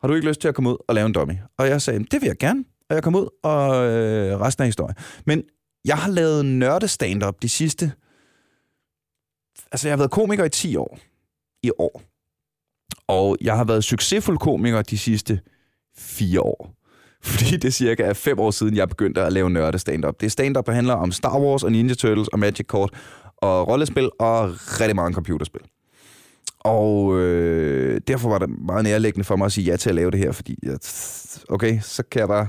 Har 0.00 0.08
du 0.08 0.14
ikke 0.14 0.28
lyst 0.28 0.40
til 0.40 0.48
at 0.48 0.54
komme 0.54 0.70
ud 0.70 0.76
og 0.88 0.94
lave 0.94 1.06
en 1.06 1.12
dummy? 1.12 1.34
Og 1.58 1.68
jeg 1.68 1.82
sagde, 1.82 1.98
det 1.98 2.20
vil 2.20 2.26
jeg 2.26 2.36
gerne 2.36 2.64
og 2.88 2.94
jeg 2.94 3.02
kom 3.02 3.14
ud, 3.14 3.28
og 3.42 3.86
øh, 3.86 4.40
resten 4.40 4.62
af 4.62 4.68
historien. 4.68 4.96
Men 5.24 5.42
jeg 5.84 5.96
har 5.96 6.10
lavet 6.10 6.44
nørde 6.44 6.88
stand-up 6.88 7.42
de 7.42 7.48
sidste... 7.48 7.92
Altså, 9.72 9.88
jeg 9.88 9.92
har 9.92 9.96
været 9.96 10.10
komiker 10.10 10.44
i 10.44 10.48
10 10.48 10.76
år. 10.76 10.98
I 11.62 11.70
år. 11.78 12.02
Og 13.08 13.36
jeg 13.40 13.56
har 13.56 13.64
været 13.64 13.84
succesfuld 13.84 14.38
komiker 14.38 14.82
de 14.82 14.98
sidste 14.98 15.40
4 15.98 16.40
år. 16.40 16.72
Fordi 17.22 17.56
det 17.56 17.74
cirka 17.74 18.02
er 18.02 18.12
fem 18.12 18.38
år 18.38 18.50
siden, 18.50 18.76
jeg 18.76 18.88
begyndte 18.88 19.22
at 19.22 19.32
lave 19.32 19.50
nørde 19.50 19.78
stand-up. 19.78 20.20
Det 20.20 20.26
er 20.26 20.30
stand-up, 20.30 20.66
der 20.66 20.72
handler 20.72 20.94
om 20.94 21.12
Star 21.12 21.40
Wars 21.40 21.64
og 21.64 21.72
Ninja 21.72 21.94
Turtles 21.94 22.28
og 22.28 22.38
Magic 22.38 22.66
Court 22.66 22.90
og 23.36 23.68
rollespil 23.68 24.10
og 24.18 24.50
rigtig 24.80 24.96
mange 24.96 25.14
computerspil. 25.14 25.60
Og 26.60 27.18
øh, 27.18 28.00
derfor 28.08 28.28
var 28.28 28.38
det 28.38 28.48
meget 28.66 28.84
nærliggende 28.84 29.24
for 29.24 29.36
mig 29.36 29.44
at 29.44 29.52
sige 29.52 29.64
ja 29.64 29.76
til 29.76 29.88
at 29.88 29.94
lave 29.94 30.10
det 30.10 30.18
her, 30.18 30.32
fordi 30.32 30.58
jeg, 30.62 30.78
okay, 31.48 31.80
så 31.80 32.02
kan 32.10 32.20
jeg 32.20 32.28
bare 32.28 32.48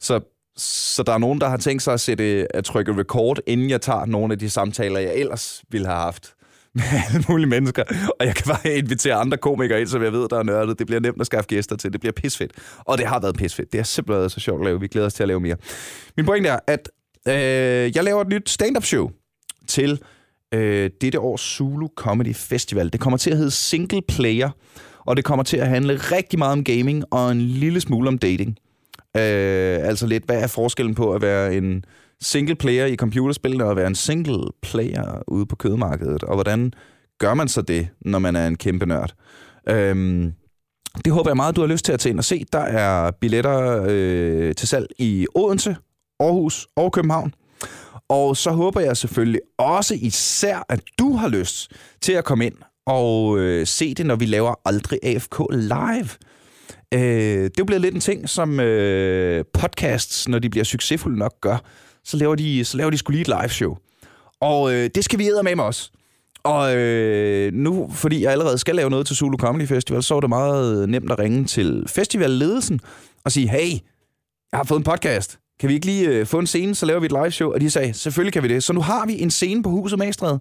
så, 0.00 0.20
så 0.56 1.02
der 1.02 1.12
er 1.12 1.18
nogen, 1.18 1.40
der 1.40 1.48
har 1.48 1.56
tænkt 1.56 1.82
sig 1.82 1.94
at, 1.94 2.00
sætte, 2.00 2.56
at 2.56 2.64
trykke 2.64 2.96
record, 2.96 3.38
inden 3.46 3.70
jeg 3.70 3.80
tager 3.80 4.06
nogle 4.06 4.32
af 4.32 4.38
de 4.38 4.50
samtaler, 4.50 5.00
jeg 5.00 5.14
ellers 5.14 5.62
ville 5.70 5.86
have 5.86 5.98
haft 5.98 6.34
med 6.74 6.84
alle 7.08 7.24
mulige 7.28 7.46
mennesker. 7.46 7.82
Og 8.20 8.26
jeg 8.26 8.34
kan 8.34 8.44
bare 8.46 8.74
invitere 8.74 9.14
andre 9.14 9.36
komikere 9.36 9.80
ind, 9.80 9.88
som 9.88 10.02
jeg 10.02 10.12
ved, 10.12 10.28
der 10.28 10.38
er 10.38 10.42
nørdet. 10.42 10.78
Det 10.78 10.86
bliver 10.86 11.00
nemt 11.00 11.20
at 11.20 11.26
skaffe 11.26 11.48
gæster 11.48 11.76
til. 11.76 11.92
Det 11.92 12.00
bliver 12.00 12.12
pisfedt. 12.12 12.52
Og 12.78 12.98
det 12.98 13.06
har 13.06 13.20
været 13.20 13.36
pisfedt. 13.36 13.72
Det 13.72 13.78
har 13.78 13.84
simpelthen 13.84 14.18
været 14.18 14.32
så 14.32 14.40
sjovt 14.40 14.60
at 14.60 14.64
lave. 14.64 14.80
Vi 14.80 14.86
glæder 14.86 15.06
os 15.06 15.14
til 15.14 15.22
at 15.22 15.28
lave 15.28 15.40
mere. 15.40 15.56
Min 16.16 16.26
pointe 16.26 16.48
er, 16.48 16.58
at 16.66 16.88
øh, 17.28 17.96
jeg 17.96 18.04
laver 18.04 18.20
et 18.20 18.28
nyt 18.28 18.50
stand-up 18.50 18.84
show 18.84 19.10
til 19.68 20.00
øh, 20.54 20.90
dette 21.00 21.20
års 21.20 21.40
Zulu 21.40 21.88
Comedy 21.96 22.34
Festival. 22.34 22.92
Det 22.92 23.00
kommer 23.00 23.16
til 23.16 23.30
at 23.30 23.36
hedde 23.36 23.50
Single 23.50 24.02
Player, 24.08 24.50
og 25.06 25.16
det 25.16 25.24
kommer 25.24 25.42
til 25.42 25.56
at 25.56 25.68
handle 25.68 25.96
rigtig 25.96 26.38
meget 26.38 26.52
om 26.52 26.64
gaming 26.64 27.04
og 27.10 27.32
en 27.32 27.40
lille 27.40 27.80
smule 27.80 28.08
om 28.08 28.18
dating. 28.18 28.56
Øh, 29.16 29.78
altså 29.88 30.06
lidt, 30.06 30.24
hvad 30.24 30.42
er 30.42 30.46
forskellen 30.46 30.94
på 30.94 31.12
at 31.12 31.22
være 31.22 31.54
en 31.54 31.84
single 32.22 32.54
player 32.54 32.86
i 32.86 32.96
computerspillene 32.96 33.64
og 33.64 33.70
at 33.70 33.76
være 33.76 33.86
en 33.86 33.94
single 33.94 34.44
player 34.62 35.22
ude 35.28 35.46
på 35.46 35.56
kødmarkedet, 35.56 36.22
og 36.22 36.34
hvordan 36.34 36.72
gør 37.18 37.34
man 37.34 37.48
så 37.48 37.62
det, 37.62 37.88
når 38.00 38.18
man 38.18 38.36
er 38.36 38.46
en 38.46 38.56
kæmpe 38.56 38.86
nørd? 38.86 39.14
Øhm, 39.68 40.32
det 41.04 41.12
håber 41.12 41.30
jeg 41.30 41.36
meget, 41.36 41.56
du 41.56 41.60
har 41.60 41.68
lyst 41.68 41.84
til 41.84 41.92
at 41.92 42.00
tage 42.00 42.10
ind 42.10 42.18
og 42.18 42.24
se. 42.24 42.44
Der 42.52 42.58
er 42.58 43.10
billetter 43.10 43.86
øh, 43.88 44.54
til 44.54 44.68
salg 44.68 44.86
i 44.98 45.26
Odense, 45.34 45.76
Aarhus 46.20 46.68
og 46.76 46.92
København. 46.92 47.34
Og 48.08 48.36
så 48.36 48.50
håber 48.50 48.80
jeg 48.80 48.96
selvfølgelig 48.96 49.40
også 49.58 49.94
især, 49.94 50.66
at 50.68 50.80
du 50.98 51.16
har 51.16 51.28
lyst 51.28 51.72
til 52.00 52.12
at 52.12 52.24
komme 52.24 52.46
ind 52.46 52.54
og 52.86 53.38
øh, 53.38 53.66
se 53.66 53.94
det, 53.94 54.06
når 54.06 54.16
vi 54.16 54.26
laver 54.26 54.54
Aldrig 54.64 54.98
AFK 55.02 55.38
live. 55.50 56.08
Øh, 56.94 57.50
det 57.56 57.66
bliver 57.66 57.78
lidt 57.78 57.94
en 57.94 58.00
ting, 58.00 58.28
som 58.28 58.60
øh, 58.60 59.44
podcasts, 59.54 60.28
når 60.28 60.38
de 60.38 60.50
bliver 60.50 60.64
succesfulde 60.64 61.18
nok, 61.18 61.40
gør. 61.40 61.56
Så 62.04 62.16
laver 62.16 62.34
de, 62.34 62.64
så 62.64 62.76
laver 62.76 62.90
de 62.90 62.98
skulle 62.98 63.18
lige 63.18 63.34
et 63.34 63.42
live 63.42 63.48
show. 63.48 63.76
Og 64.40 64.74
øh, 64.74 64.90
det 64.94 65.04
skal 65.04 65.18
vi 65.18 65.26
æde 65.26 65.42
med 65.42 65.56
med 65.56 65.64
os. 65.64 65.92
Og 66.44 66.76
øh, 66.76 67.52
nu, 67.52 67.90
fordi 67.92 68.22
jeg 68.22 68.32
allerede 68.32 68.58
skal 68.58 68.74
lave 68.74 68.90
noget 68.90 69.06
til 69.06 69.16
Zulu 69.16 69.36
Comedy 69.36 69.66
Festival, 69.68 70.02
så 70.02 70.16
er 70.16 70.20
det 70.20 70.28
meget 70.28 70.82
øh, 70.82 70.88
nemt 70.88 71.12
at 71.12 71.18
ringe 71.18 71.44
til 71.44 71.84
festivalledelsen 71.88 72.80
og 73.24 73.32
sige, 73.32 73.48
hey, 73.48 73.70
jeg 74.52 74.58
har 74.58 74.64
fået 74.64 74.78
en 74.78 74.84
podcast. 74.84 75.38
Kan 75.60 75.68
vi 75.68 75.74
ikke 75.74 75.86
lige 75.86 76.08
øh, 76.08 76.26
få 76.26 76.38
en 76.38 76.46
scene, 76.46 76.74
så 76.74 76.86
laver 76.86 77.00
vi 77.00 77.06
et 77.06 77.12
live 77.12 77.30
show? 77.30 77.52
Og 77.52 77.60
de 77.60 77.70
sagde, 77.70 77.94
selvfølgelig 77.94 78.32
kan 78.32 78.42
vi 78.42 78.48
det. 78.48 78.64
Så 78.64 78.72
nu 78.72 78.80
har 78.80 79.06
vi 79.06 79.20
en 79.20 79.30
scene 79.30 79.62
på 79.62 79.70
Huset 79.70 79.98
Magstred. 79.98 80.38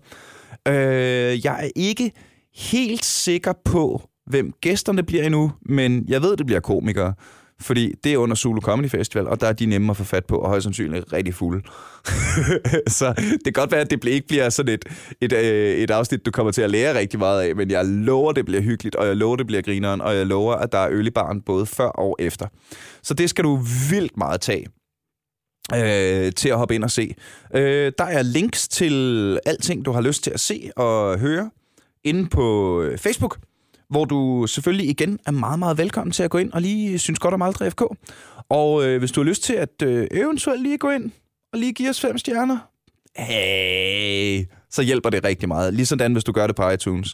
Øh, 0.67 1.45
jeg 1.45 1.65
er 1.65 1.69
ikke 1.76 2.12
helt 2.56 3.06
sikker 3.06 3.54
på, 3.65 4.02
hvem 4.26 4.52
gæsterne 4.62 5.04
bliver 5.04 5.24
endnu, 5.24 5.52
men 5.65 6.06
jeg 6.08 6.21
ved, 6.21 6.38
det 6.38 6.45
bliver 6.45 6.60
komikere. 6.60 7.13
Fordi 7.62 7.93
det 8.04 8.13
er 8.13 8.17
under 8.17 8.36
Zulu 8.36 8.62
Comedy 8.62 8.89
Festival, 8.89 9.28
og 9.28 9.41
der 9.41 9.47
er 9.47 9.54
de 9.54 9.65
nemme 9.65 9.91
at 9.91 9.97
få 9.97 10.04
fat 10.04 10.26
på, 10.26 10.38
og 10.38 10.50
højst 10.50 10.63
sandsynligt 10.63 11.13
rigtig 11.13 11.34
fulde. 11.34 11.62
så 13.00 13.13
det 13.17 13.43
kan 13.43 13.54
godt 13.54 13.71
være, 13.71 13.82
at 13.82 13.91
det 13.91 14.06
ikke 14.06 14.28
bliver 14.28 14.50
sådan 14.50 14.74
et, 14.74 14.86
et, 15.21 15.34
øh, 15.34 15.76
et 15.78 15.91
afsnit, 15.91 16.26
du 16.26 16.32
kommer 16.32 16.52
til 16.52 16.62
at 16.62 16.71
lære 16.71 17.00
rigtig 17.00 17.19
meget 17.19 17.41
af, 17.41 17.56
men 17.56 17.71
jeg 17.71 17.86
lover, 17.86 18.32
det 18.32 18.45
bliver 18.45 18.62
hyggeligt, 18.62 18.95
og 18.95 19.08
jeg 19.08 19.17
lover, 19.17 19.36
det 19.36 19.47
bliver 19.47 19.62
grineren, 19.62 20.02
og 20.02 20.15
jeg 20.15 20.26
lover, 20.26 20.54
at 20.54 20.71
der 20.71 20.78
er 20.78 20.89
øl 20.91 21.08
i 21.08 21.12
baren 21.12 21.41
både 21.41 21.65
før 21.65 21.88
og 21.88 22.15
efter. 22.19 22.47
Så 23.04 23.13
det 23.13 23.30
skal 23.30 23.43
du 23.43 23.60
vildt 23.89 24.17
meget 24.17 24.41
tage 24.41 24.67
øh, 25.76 26.32
til 26.32 26.50
at 26.50 26.58
hoppe 26.58 26.76
ind 26.76 26.84
og 26.84 26.91
se. 26.91 27.15
Øh, 27.56 27.91
der 27.97 28.04
er 28.04 28.21
links 28.21 28.67
til 28.67 29.39
alting, 29.45 29.86
du 29.86 29.91
har 29.91 30.02
lyst 30.02 30.24
til 30.24 30.32
at 30.32 30.39
se 30.39 30.71
og 30.76 31.19
høre 31.19 31.50
inde 32.04 32.30
på 32.30 32.82
øh, 32.82 32.97
Facebook 32.97 33.38
hvor 33.92 34.06
du 34.06 34.48
selvfølgelig 34.48 34.90
igen 34.90 35.20
er 35.26 35.32
meget, 35.32 35.60
meget 35.60 35.78
velkommen 35.78 36.12
til 36.12 36.24
at 36.24 36.30
gå 36.30 36.38
ind 36.38 36.52
og 36.52 36.62
lige 36.62 37.00
synes 37.00 37.20
godt 37.20 37.34
om 37.34 37.42
Aldrig 37.42 37.72
FK. 37.72 37.82
Og 38.50 38.86
øh, 38.86 39.00
hvis 39.00 39.12
du 39.12 39.22
har 39.22 39.26
lyst 39.26 39.44
til 39.44 39.54
at 39.54 39.82
øh, 39.84 40.08
eventuelt 40.12 40.62
lige 40.62 40.78
gå 40.78 40.90
ind 40.90 41.12
og 41.54 41.60
lige 41.60 41.74
give 41.74 41.90
os 41.90 42.02
fem 42.02 42.18
stjerner, 42.18 42.58
hey, 43.18 44.46
så 44.70 44.82
hjælper 44.82 45.10
det 45.10 45.24
rigtig 45.24 45.48
meget. 45.48 45.74
Ligesådan, 45.74 46.14
hvis 46.14 46.24
du 46.24 46.32
gør 46.32 46.48
det 46.48 46.56
på 46.56 46.70
iTunes. 46.70 47.14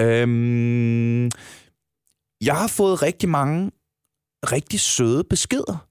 Øhm, 0.00 1.24
jeg 2.44 2.56
har 2.56 2.68
fået 2.68 3.02
rigtig 3.02 3.28
mange 3.28 3.70
rigtig 4.52 4.80
søde 4.80 5.24
beskeder 5.30 5.86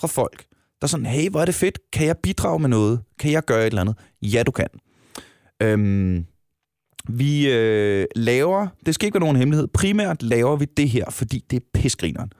fra 0.00 0.08
folk, 0.08 0.44
der 0.80 0.84
er 0.84 0.86
sådan, 0.86 1.06
hey, 1.06 1.30
hvor 1.30 1.40
er 1.40 1.44
det 1.44 1.54
fedt, 1.54 1.78
kan 1.92 2.06
jeg 2.06 2.16
bidrage 2.22 2.58
med 2.58 2.68
noget? 2.68 3.00
Kan 3.18 3.32
jeg 3.32 3.44
gøre 3.44 3.60
et 3.60 3.66
eller 3.66 3.80
andet? 3.80 3.96
Ja, 4.22 4.42
du 4.42 4.50
kan. 4.50 4.68
Øhm, 5.62 6.26
vi 7.08 7.52
øh, 7.52 8.06
laver, 8.16 8.66
det 8.86 8.94
skal 8.94 9.06
ikke 9.06 9.14
være 9.14 9.20
nogen 9.20 9.36
hemmelighed, 9.36 9.68
primært 9.68 10.22
laver 10.22 10.56
vi 10.56 10.64
det 10.64 10.88
her, 10.88 11.04
fordi 11.10 11.44
det 11.50 11.56
er 11.56 11.66
pisgrineren. 11.74 12.32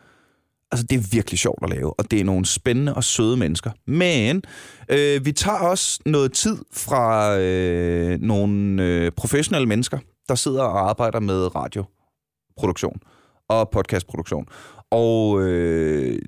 Altså, 0.73 0.87
det 0.91 0.99
er 0.99 1.09
virkelig 1.13 1.39
sjovt 1.39 1.59
at 1.63 1.71
lave, 1.71 2.01
og 2.01 2.11
det 2.11 2.21
er 2.21 2.25
nogle 2.25 2.47
spændende 2.47 2.95
og 2.95 3.05
søde 3.05 3.37
mennesker. 3.37 3.71
Men 3.87 4.43
øh, 4.89 5.25
vi 5.25 5.33
tager 5.33 5.59
også 5.59 6.01
noget 6.07 6.33
tid 6.33 6.57
fra 6.73 7.37
øh, 7.39 8.21
nogle 8.21 8.83
øh, 8.83 9.13
professionelle 9.13 9.67
mennesker, 9.67 9.99
der 10.29 10.35
sidder 10.35 10.63
og 10.63 10.89
arbejder 10.89 11.21
med 11.21 11.57
radioproduktion 11.57 13.01
og 13.49 13.71
podcastproduktion. 13.71 14.47
Og 14.91 15.43
øh, 15.43 16.19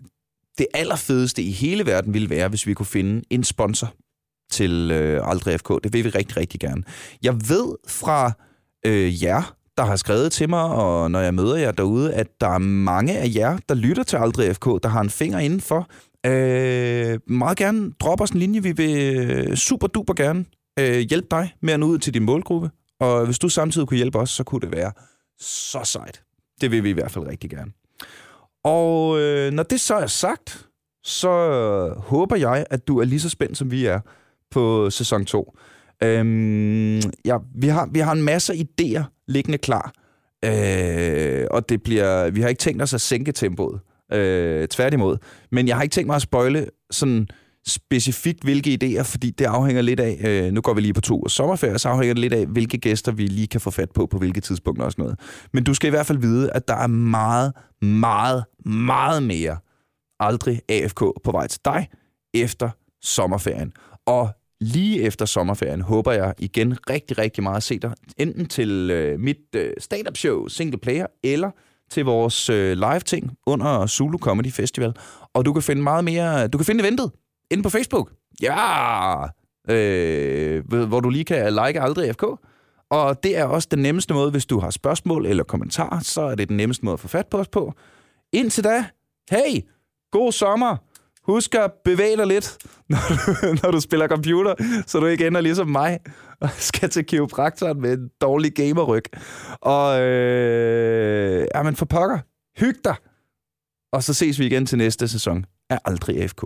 det 0.58 0.66
allerfedeste 0.74 1.42
i 1.42 1.50
hele 1.50 1.86
verden 1.86 2.14
ville 2.14 2.30
være, 2.30 2.48
hvis 2.48 2.66
vi 2.66 2.74
kunne 2.74 2.86
finde 2.86 3.22
en 3.30 3.44
sponsor 3.44 3.94
til 4.52 4.90
øh, 4.90 5.20
Aldrig 5.30 5.60
FK. 5.60 5.68
Det 5.84 5.92
vil 5.92 6.04
vi 6.04 6.08
rigtig, 6.08 6.36
rigtig 6.36 6.60
gerne. 6.60 6.82
Jeg 7.22 7.34
ved 7.34 7.76
fra 7.88 8.32
øh, 8.86 9.22
jer, 9.22 9.54
der 9.76 9.84
har 9.84 9.96
skrevet 9.96 10.32
til 10.32 10.48
mig, 10.48 10.64
og 10.64 11.10
når 11.10 11.20
jeg 11.20 11.34
møder 11.34 11.56
jer 11.56 11.72
derude, 11.72 12.14
at 12.14 12.26
der 12.40 12.48
er 12.48 12.58
mange 12.58 13.18
af 13.18 13.32
jer, 13.34 13.58
der 13.68 13.74
lytter 13.74 14.02
til 14.02 14.16
Aldrig 14.16 14.56
FK, 14.56 14.64
der 14.64 14.88
har 14.88 15.00
en 15.00 15.10
finger 15.10 15.38
indenfor. 15.38 15.88
Øh, 16.26 17.18
meget 17.26 17.58
gerne 17.58 17.92
drop 18.00 18.20
os 18.20 18.30
en 18.30 18.38
linje. 18.38 18.62
Vi 18.62 18.72
vil 18.72 19.16
øh, 19.16 19.56
super 19.56 19.86
duper 19.86 20.14
gerne 20.14 20.44
øh, 20.78 20.98
hjælpe 20.98 21.26
dig 21.30 21.54
med 21.62 21.74
at 21.74 21.80
nå 21.80 21.86
ud 21.86 21.98
til 21.98 22.14
din 22.14 22.22
målgruppe. 22.22 22.70
Og 23.00 23.24
hvis 23.24 23.38
du 23.38 23.48
samtidig 23.48 23.88
kunne 23.88 23.96
hjælpe 23.96 24.18
os, 24.18 24.30
så 24.30 24.44
kunne 24.44 24.60
det 24.60 24.72
være 24.72 24.92
så 25.40 25.80
sejt. 25.84 26.22
Det 26.60 26.70
vil 26.70 26.84
vi 26.84 26.90
i 26.90 26.92
hvert 26.92 27.10
fald 27.10 27.26
rigtig 27.26 27.50
gerne. 27.50 27.72
Og 28.64 29.20
øh, 29.20 29.52
når 29.52 29.62
det 29.62 29.80
så 29.80 29.94
er 29.94 30.06
sagt, 30.06 30.66
så 31.04 31.30
håber 31.96 32.36
jeg, 32.36 32.66
at 32.70 32.88
du 32.88 33.00
er 33.00 33.04
lige 33.04 33.20
så 33.20 33.28
spændt, 33.28 33.58
som 33.58 33.70
vi 33.70 33.86
er 33.86 34.00
på 34.52 34.90
sæson 34.90 35.24
2. 35.24 35.56
Øhm, 36.02 37.00
ja, 37.24 37.36
vi, 37.54 37.68
har, 37.68 37.88
vi 37.92 37.98
har 37.98 38.12
en 38.12 38.22
masse 38.22 38.52
idéer 38.54 39.24
liggende 39.28 39.58
klar, 39.58 39.92
øh, 40.44 41.46
og 41.50 41.68
det 41.68 41.82
bliver, 41.82 42.30
vi 42.30 42.40
har 42.40 42.48
ikke 42.48 42.58
tænkt 42.58 42.82
os 42.82 42.94
at 42.94 43.00
sænke 43.00 43.32
tempoet, 43.32 43.80
øh, 44.12 44.68
tværtimod. 44.68 45.16
Men 45.52 45.68
jeg 45.68 45.76
har 45.76 45.82
ikke 45.82 45.92
tænkt 45.92 46.06
mig 46.06 46.16
at 46.16 46.22
spøjle 46.22 46.66
sådan 46.90 47.28
specifikt 47.66 48.42
hvilke 48.42 48.78
idéer, 48.82 49.02
fordi 49.02 49.30
det 49.30 49.44
afhænger 49.44 49.82
lidt 49.82 50.00
af, 50.00 50.20
øh, 50.24 50.52
nu 50.52 50.60
går 50.60 50.74
vi 50.74 50.80
lige 50.80 50.94
på 50.94 51.00
to 51.00 51.28
sommerferie, 51.28 51.78
så 51.78 51.88
afhænger 51.88 52.14
det 52.14 52.20
lidt 52.20 52.32
af, 52.32 52.46
hvilke 52.46 52.78
gæster 52.78 53.12
vi 53.12 53.26
lige 53.26 53.46
kan 53.46 53.60
få 53.60 53.70
fat 53.70 53.90
på, 53.90 54.06
på 54.06 54.18
hvilke 54.18 54.40
tidspunkter 54.40 54.84
og 54.84 54.92
sådan 54.92 55.02
noget. 55.02 55.20
Men 55.52 55.64
du 55.64 55.74
skal 55.74 55.88
i 55.88 55.90
hvert 55.90 56.06
fald 56.06 56.18
vide, 56.18 56.50
at 56.52 56.68
der 56.68 56.74
er 56.74 56.86
meget, 56.86 57.52
meget, 57.82 58.44
meget 58.66 59.22
mere 59.22 59.56
aldrig 60.20 60.60
AFK 60.68 61.00
på 61.24 61.30
vej 61.32 61.46
til 61.46 61.60
dig 61.64 61.88
efter 62.34 62.70
sommerferien. 63.02 63.72
Og 64.06 64.30
lige 64.62 65.02
efter 65.02 65.26
sommerferien 65.26 65.80
håber 65.80 66.12
jeg 66.12 66.34
igen 66.38 66.78
rigtig, 66.90 67.18
rigtig 67.18 67.42
meget 67.42 67.56
at 67.56 67.62
se 67.62 67.78
dig. 67.78 67.92
Enten 68.18 68.46
til 68.46 68.90
øh, 68.90 69.20
mit 69.20 69.36
øh, 69.56 69.72
stand-up 69.78 70.16
show, 70.16 70.48
Single 70.48 70.78
Player, 70.78 71.06
eller 71.22 71.50
til 71.90 72.04
vores 72.04 72.50
øh, 72.50 72.72
live-ting 72.76 73.32
under 73.46 73.86
Zulu 73.86 74.18
Comedy 74.18 74.52
Festival. 74.52 74.94
Og 75.34 75.44
du 75.44 75.52
kan 75.52 75.62
finde 75.62 75.82
meget 75.82 76.04
mere... 76.04 76.48
Du 76.48 76.58
kan 76.58 76.64
finde 76.64 76.84
eventet 76.84 77.10
inde 77.50 77.62
på 77.62 77.68
Facebook. 77.68 78.10
Ja! 78.42 79.24
Øh, 79.70 80.68
hvor 80.68 81.00
du 81.00 81.08
lige 81.10 81.24
kan 81.24 81.52
like 81.52 81.80
aldrig 81.80 82.14
FK. 82.14 82.24
Og 82.90 83.22
det 83.22 83.38
er 83.38 83.44
også 83.44 83.68
den 83.70 83.78
nemmeste 83.78 84.14
måde, 84.14 84.30
hvis 84.30 84.46
du 84.46 84.58
har 84.58 84.70
spørgsmål 84.70 85.26
eller 85.26 85.44
kommentarer, 85.44 86.00
så 86.00 86.20
er 86.20 86.34
det 86.34 86.48
den 86.48 86.56
nemmeste 86.56 86.84
måde 86.84 86.92
at 86.92 87.00
få 87.00 87.08
fat 87.08 87.26
på 87.26 87.38
os 87.38 87.48
på. 87.48 87.74
Indtil 88.32 88.64
da, 88.64 88.84
hey, 89.30 89.60
god 90.10 90.32
sommer! 90.32 90.76
Husk 91.26 91.54
at 91.54 91.72
bevæge 91.84 92.16
dig 92.16 92.26
lidt, 92.26 92.58
når 92.90 92.98
du, 93.08 93.58
når 93.62 93.70
du 93.70 93.80
spiller 93.80 94.08
computer, 94.08 94.82
så 94.86 95.00
du 95.00 95.06
ikke 95.06 95.26
ender 95.26 95.40
ligesom 95.40 95.68
mig 95.68 95.98
og 96.40 96.50
skal 96.70 96.90
til 96.90 97.06
kiropraktoren 97.06 97.80
med 97.80 97.92
en 97.92 98.10
dårlig 98.20 98.54
gamerryg. 98.54 99.04
Og 99.60 100.00
øh, 100.00 101.46
ja, 101.54 101.62
men 101.62 101.76
for 101.76 101.86
pokker, 101.86 102.18
hyg 102.60 102.74
dig. 102.84 102.96
Og 103.92 104.02
så 104.02 104.14
ses 104.14 104.38
vi 104.38 104.46
igen 104.46 104.66
til 104.66 104.78
næste 104.78 105.08
sæson 105.08 105.44
af 105.70 105.78
Aldrig 105.84 106.22
AFK. 106.22 106.44